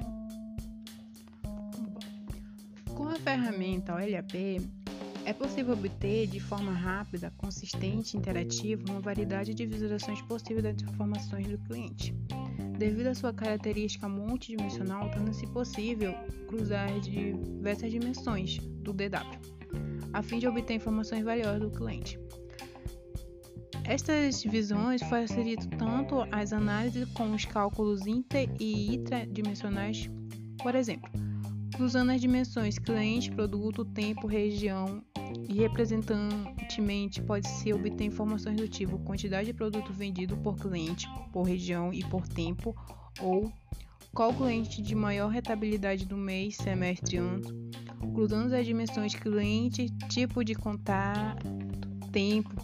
Com 2.94 3.08
a 3.08 3.16
ferramenta 3.16 3.94
OLAP, 3.94 4.34
é 5.24 5.32
possível 5.32 5.74
obter 5.74 6.26
de 6.26 6.40
forma 6.40 6.72
rápida, 6.72 7.32
consistente 7.36 8.16
e 8.16 8.18
interativa 8.18 8.82
uma 8.90 9.00
variedade 9.00 9.54
de 9.54 9.66
visualizações 9.66 10.20
possíveis 10.22 10.64
das 10.64 10.82
informações 10.82 11.46
do 11.46 11.58
cliente. 11.58 12.14
Devido 12.76 13.08
à 13.08 13.14
sua 13.14 13.32
característica 13.32 14.08
multidimensional, 14.08 15.08
torna-se 15.10 15.46
possível 15.48 16.14
cruzar 16.48 16.98
diversas 17.00 17.90
dimensões 17.92 18.58
do 18.58 18.92
DW, 18.92 19.38
a 20.12 20.22
fim 20.22 20.38
de 20.38 20.48
obter 20.48 20.74
informações 20.74 21.22
valiosas 21.22 21.60
do 21.60 21.70
cliente. 21.70 22.18
Estas 23.84 24.42
visões 24.44 25.02
facilitam 25.02 25.68
tanto 25.78 26.26
as 26.30 26.52
análises 26.52 27.08
como 27.12 27.34
os 27.34 27.44
cálculos 27.44 28.06
inter 28.06 28.48
e 28.60 28.94
intradimensionais, 28.94 30.08
por 30.62 30.74
exemplo, 30.74 31.10
cruzando 31.74 32.12
as 32.12 32.20
dimensões 32.20 32.78
cliente, 32.78 33.30
produto, 33.30 33.84
tempo, 33.84 34.26
região 34.26 35.02
e 35.48 35.54
representantemente 35.54 37.20
pode-se 37.22 37.72
obter 37.72 38.04
informações 38.04 38.56
do 38.56 38.68
tipo 38.68 38.98
quantidade 39.00 39.46
de 39.46 39.54
produto 39.54 39.92
vendido 39.92 40.36
por 40.36 40.56
cliente, 40.56 41.08
por 41.32 41.42
região 41.42 41.92
e 41.92 42.04
por 42.04 42.28
tempo, 42.28 42.74
ou 43.20 43.52
qual 44.14 44.32
cliente 44.32 44.80
de 44.80 44.94
maior 44.94 45.28
rentabilidade 45.28 46.06
do 46.06 46.16
mês, 46.16 46.56
semestre 46.56 47.16
ano, 47.16 47.42
cruzando 48.14 48.54
as 48.54 48.64
dimensões 48.64 49.14
cliente, 49.14 49.90
tipo 50.08 50.44
de 50.44 50.54
contato, 50.54 51.48
tempo, 52.12 52.54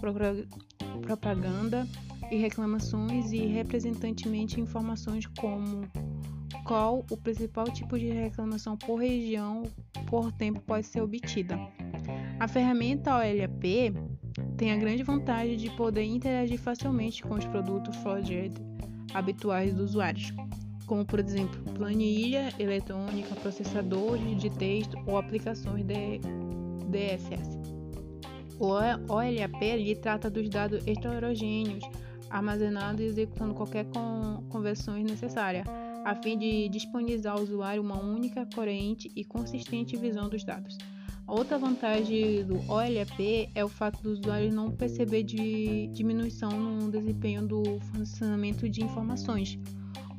propaganda 1.09 1.89
e 2.31 2.37
reclamações 2.37 3.33
e 3.33 3.39
representantemente 3.47 4.61
informações 4.61 5.25
como 5.39 5.89
qual 6.65 7.07
o 7.11 7.17
principal 7.17 7.65
tipo 7.65 7.99
de 7.99 8.11
reclamação 8.11 8.77
por 8.77 8.97
região 8.97 9.63
por 10.07 10.31
tempo 10.33 10.61
pode 10.61 10.87
ser 10.87 11.01
obtida. 11.01 11.59
A 12.39 12.47
ferramenta 12.47 13.17
OLAP 13.17 13.95
tem 14.59 14.71
a 14.71 14.77
grande 14.77 15.03
vantagem 15.03 15.57
de 15.57 15.71
poder 15.71 16.05
interagir 16.05 16.59
facilmente 16.59 17.23
com 17.23 17.35
os 17.35 17.45
produtos 17.47 17.97
Flowjet 17.97 18.53
habituais 19.15 19.73
dos 19.73 19.91
usuários, 19.91 20.31
como 20.87 21.07
por 21.07 21.21
exemplo 21.21 21.59
planilha 21.73 22.53
eletrônica, 22.59 23.35
processadores 23.37 24.37
de 24.39 24.51
texto 24.51 24.99
ou 25.07 25.17
aplicações 25.17 25.85
de 25.87 26.21
DSS. 26.91 27.58
O 28.59 28.67
OLAP 28.67 29.63
ele 29.63 29.95
trata 29.95 30.29
dos 30.29 30.49
dados 30.49 30.87
heterogêneos 30.87 31.85
armazenados 32.31 33.01
e 33.01 33.05
executando 33.05 33.55
qualquer 33.55 33.87
conversão 34.49 34.95
necessária, 34.97 35.65
a 36.05 36.15
fim 36.15 36.37
de 36.39 36.69
disponibilizar 36.69 37.37
ao 37.37 37.43
usuário 37.43 37.83
uma 37.83 37.99
única, 38.03 38.47
coerente 38.55 39.11
e 39.15 39.25
consistente 39.25 39.97
visão 39.97 40.29
dos 40.29 40.45
dados. 40.45 40.77
Outra 41.27 41.59
vantagem 41.59 42.45
do 42.45 42.57
OLAP 42.71 43.51
é 43.55 43.65
o 43.65 43.69
fato 43.69 44.03
do 44.03 44.13
usuário 44.13 44.53
não 44.53 44.71
perceber 44.71 45.23
de 45.23 45.89
diminuição 45.89 46.51
no 46.51 46.91
desempenho 46.91 47.47
do 47.47 47.63
funcionamento 47.93 48.69
de 48.69 48.83
informações, 48.83 49.59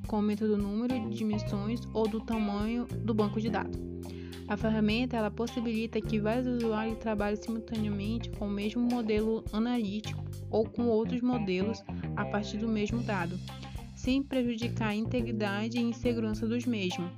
com 0.07 0.17
aumento 0.17 0.47
do 0.47 0.57
número 0.57 1.09
de 1.09 1.17
dimensões 1.17 1.81
ou 1.93 2.07
do 2.07 2.21
tamanho 2.21 2.85
do 2.85 3.13
banco 3.13 3.41
de 3.41 3.49
dados. 3.49 3.79
A 4.49 4.57
ferramenta 4.57 5.15
ela 5.15 5.29
possibilita 5.29 6.01
que 6.01 6.19
vários 6.19 6.47
usuários 6.47 6.97
trabalhem 6.97 7.39
simultaneamente 7.39 8.31
com 8.31 8.47
o 8.47 8.51
mesmo 8.51 8.81
modelo 8.81 9.45
analítico 9.53 10.25
ou 10.49 10.67
com 10.67 10.87
outros 10.87 11.21
modelos 11.21 11.83
a 12.15 12.25
partir 12.25 12.57
do 12.57 12.67
mesmo 12.67 13.03
dado, 13.03 13.39
sem 13.95 14.23
prejudicar 14.23 14.89
a 14.89 14.95
integridade 14.95 15.79
e 15.79 15.93
segurança 15.93 16.47
dos 16.47 16.65
mesmos. 16.65 17.11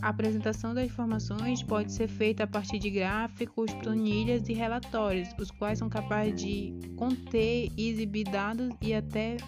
A 0.00 0.10
apresentação 0.10 0.72
das 0.72 0.86
informações 0.86 1.60
pode 1.60 1.92
ser 1.92 2.06
feita 2.06 2.44
a 2.44 2.46
partir 2.46 2.78
de 2.78 2.88
gráficos, 2.88 3.74
planilhas 3.74 4.48
e 4.48 4.52
relatórios, 4.52 5.28
os 5.40 5.50
quais 5.50 5.80
são 5.80 5.88
capazes 5.88 6.40
de 6.40 6.72
conter 6.96 7.68
e 7.76 7.88
exibir 7.88 8.24
dados 8.30 8.70
e 8.80 8.94
até 8.94 9.38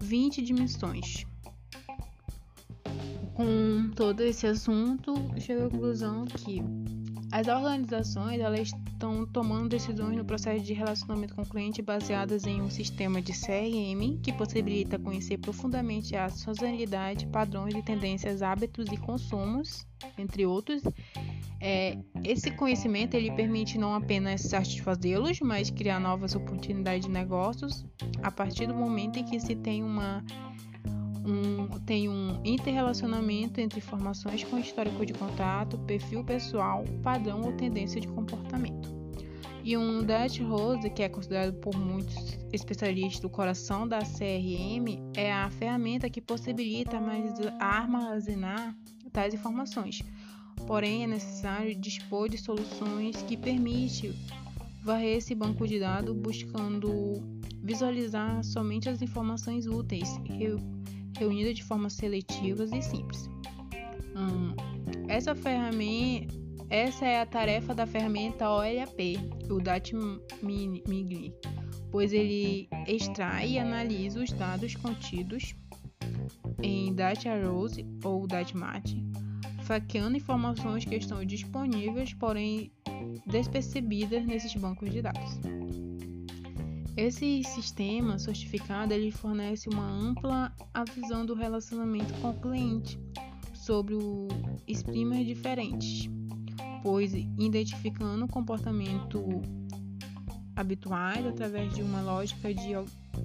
20 0.00 0.42
dimensões 0.42 1.24
com 3.34 3.90
todo 3.94 4.22
esse 4.22 4.46
assunto, 4.46 5.14
chego 5.38 5.66
à 5.66 5.70
conclusão 5.70 6.24
que 6.24 6.62
as 7.32 7.48
organizações 7.48 8.40
elas 8.40 8.68
estão 8.68 9.26
tomando 9.26 9.70
decisões 9.70 10.16
no 10.16 10.24
processo 10.24 10.64
de 10.64 10.72
relacionamento 10.72 11.34
com 11.34 11.42
o 11.42 11.46
cliente 11.46 11.82
baseadas 11.82 12.46
em 12.46 12.62
um 12.62 12.70
sistema 12.70 13.20
de 13.20 13.32
CRM 13.32 14.20
que 14.22 14.32
possibilita 14.32 15.00
conhecer 15.00 15.38
profundamente 15.38 16.14
a 16.14 16.28
sazonalidade, 16.28 17.26
padrões 17.26 17.74
e 17.74 17.82
tendências, 17.82 18.40
hábitos 18.40 18.86
e 18.92 18.96
consumos, 18.96 19.84
entre 20.16 20.46
outros. 20.46 20.82
É, 21.60 21.98
esse 22.22 22.52
conhecimento 22.52 23.14
ele 23.14 23.32
permite 23.32 23.78
não 23.78 23.94
apenas 23.94 24.42
satisfazê-los, 24.42 25.40
mas 25.40 25.70
criar 25.70 25.98
novas 25.98 26.36
oportunidades 26.36 27.06
de 27.06 27.10
negócios 27.10 27.84
a 28.22 28.30
partir 28.30 28.68
do 28.68 28.74
momento 28.74 29.18
em 29.18 29.24
que 29.24 29.40
se 29.40 29.56
tem 29.56 29.82
uma 29.82 30.22
um, 31.24 31.66
tem 31.80 32.08
um 32.08 32.40
interrelacionamento 32.44 33.60
entre 33.60 33.78
informações 33.78 34.44
com 34.44 34.58
histórico 34.58 35.04
de 35.06 35.14
contato, 35.14 35.78
perfil 35.78 36.22
pessoal, 36.22 36.84
padrão 37.02 37.42
ou 37.42 37.52
tendência 37.52 38.00
de 38.00 38.08
comportamento. 38.08 38.94
E 39.64 39.78
um 39.78 40.04
Dutch 40.04 40.40
Rose, 40.40 40.90
que 40.90 41.02
é 41.02 41.08
considerado 41.08 41.54
por 41.54 41.74
muitos 41.74 42.36
especialistas 42.52 43.20
do 43.20 43.30
coração 43.30 43.88
da 43.88 44.00
CRM, 44.00 45.00
é 45.16 45.32
a 45.32 45.50
ferramenta 45.50 46.10
que 46.10 46.20
possibilita 46.20 46.98
armazenar 47.58 48.76
tais 49.10 49.32
informações. 49.32 50.02
Porém, 50.66 51.04
é 51.04 51.06
necessário 51.06 51.74
dispor 51.74 52.28
de 52.28 52.36
soluções 52.36 53.22
que 53.22 53.38
permitem 53.38 54.14
varrer 54.82 55.16
esse 55.16 55.34
banco 55.34 55.66
de 55.66 55.80
dados 55.80 56.14
buscando 56.14 57.22
visualizar 57.62 58.44
somente 58.44 58.90
as 58.90 59.00
informações 59.00 59.66
úteis, 59.66 60.10
reunida 61.16 61.52
de 61.52 61.62
forma 61.62 61.90
seletiva 61.90 62.64
e 62.64 62.82
simples. 62.82 63.28
Hum, 64.16 64.54
essa 65.08 65.34
ferramenta, 65.34 66.34
essa 66.70 67.04
é 67.04 67.20
a 67.20 67.26
tarefa 67.26 67.74
da 67.74 67.86
ferramenta 67.86 68.48
OLAP, 68.48 69.18
o 69.50 69.60
DatMigli, 69.60 71.34
pois 71.90 72.12
ele 72.12 72.68
extrai 72.86 73.52
e 73.52 73.58
analisa 73.58 74.22
os 74.22 74.32
dados 74.32 74.74
contidos 74.76 75.54
em 76.62 76.94
DataRose 76.94 77.86
ou 78.02 78.26
DataMat, 78.26 78.96
faqueando 79.62 80.16
informações 80.16 80.84
que 80.84 80.94
estão 80.96 81.24
disponíveis, 81.24 82.14
porém 82.14 82.72
despercebidas 83.26 84.24
nesses 84.24 84.54
bancos 84.54 84.90
de 84.90 85.02
dados. 85.02 85.38
Esse 86.96 87.42
sistema 87.42 88.18
certificado 88.18 88.94
ele 88.94 89.10
fornece 89.10 89.68
uma 89.68 89.86
ampla 89.86 90.52
visão 90.94 91.26
do 91.26 91.34
relacionamento 91.34 92.12
com 92.20 92.30
o 92.30 92.40
cliente 92.40 92.98
sobre 93.52 93.94
o 93.94 94.28
streamers 94.68 95.26
diferentes, 95.26 96.08
pois 96.82 97.12
identificando 97.12 98.24
o 98.24 98.28
comportamento 98.28 99.42
habituais 100.54 101.26
através 101.26 101.74
de 101.74 101.82
uma 101.82 102.00
lógica 102.00 102.54
de 102.54 102.74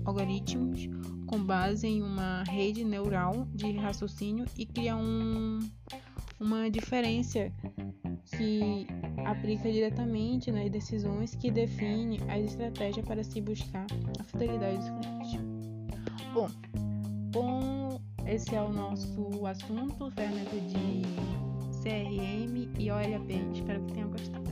algoritmos 0.04 0.90
com 1.28 1.44
base 1.44 1.86
em 1.86 2.02
uma 2.02 2.44
rede 2.44 2.84
neural 2.84 3.48
de 3.54 3.72
raciocínio 3.74 4.46
e 4.58 4.66
cria 4.66 4.96
um, 4.96 5.60
uma 6.40 6.72
diferença 6.72 7.52
que 8.32 8.88
aplica 9.26 9.72
diretamente 9.72 10.52
nas 10.52 10.70
decisões 10.70 11.36
que 11.36 11.50
define 11.52 12.20
a 12.28 12.40
estratégia 12.40 13.04
para 13.04 13.24
se 13.24 13.42
buscar 13.42 13.86
a 14.20 14.24
fidelidade 14.24 14.78
dos 14.78 14.90
clientes. 14.90 15.40
Bom, 16.34 16.48
bom, 17.32 18.02
esse 18.26 18.56
é 18.56 18.62
o 18.62 18.70
nosso 18.70 19.46
assunto, 19.46 20.12
ferramenta 20.12 20.56
de 20.56 21.02
CRM 21.82 22.70
e 22.78 22.92
OLAP. 22.92 23.30
Espero 23.54 23.84
que 23.86 23.94
tenham 23.94 24.10
gostado. 24.10 24.50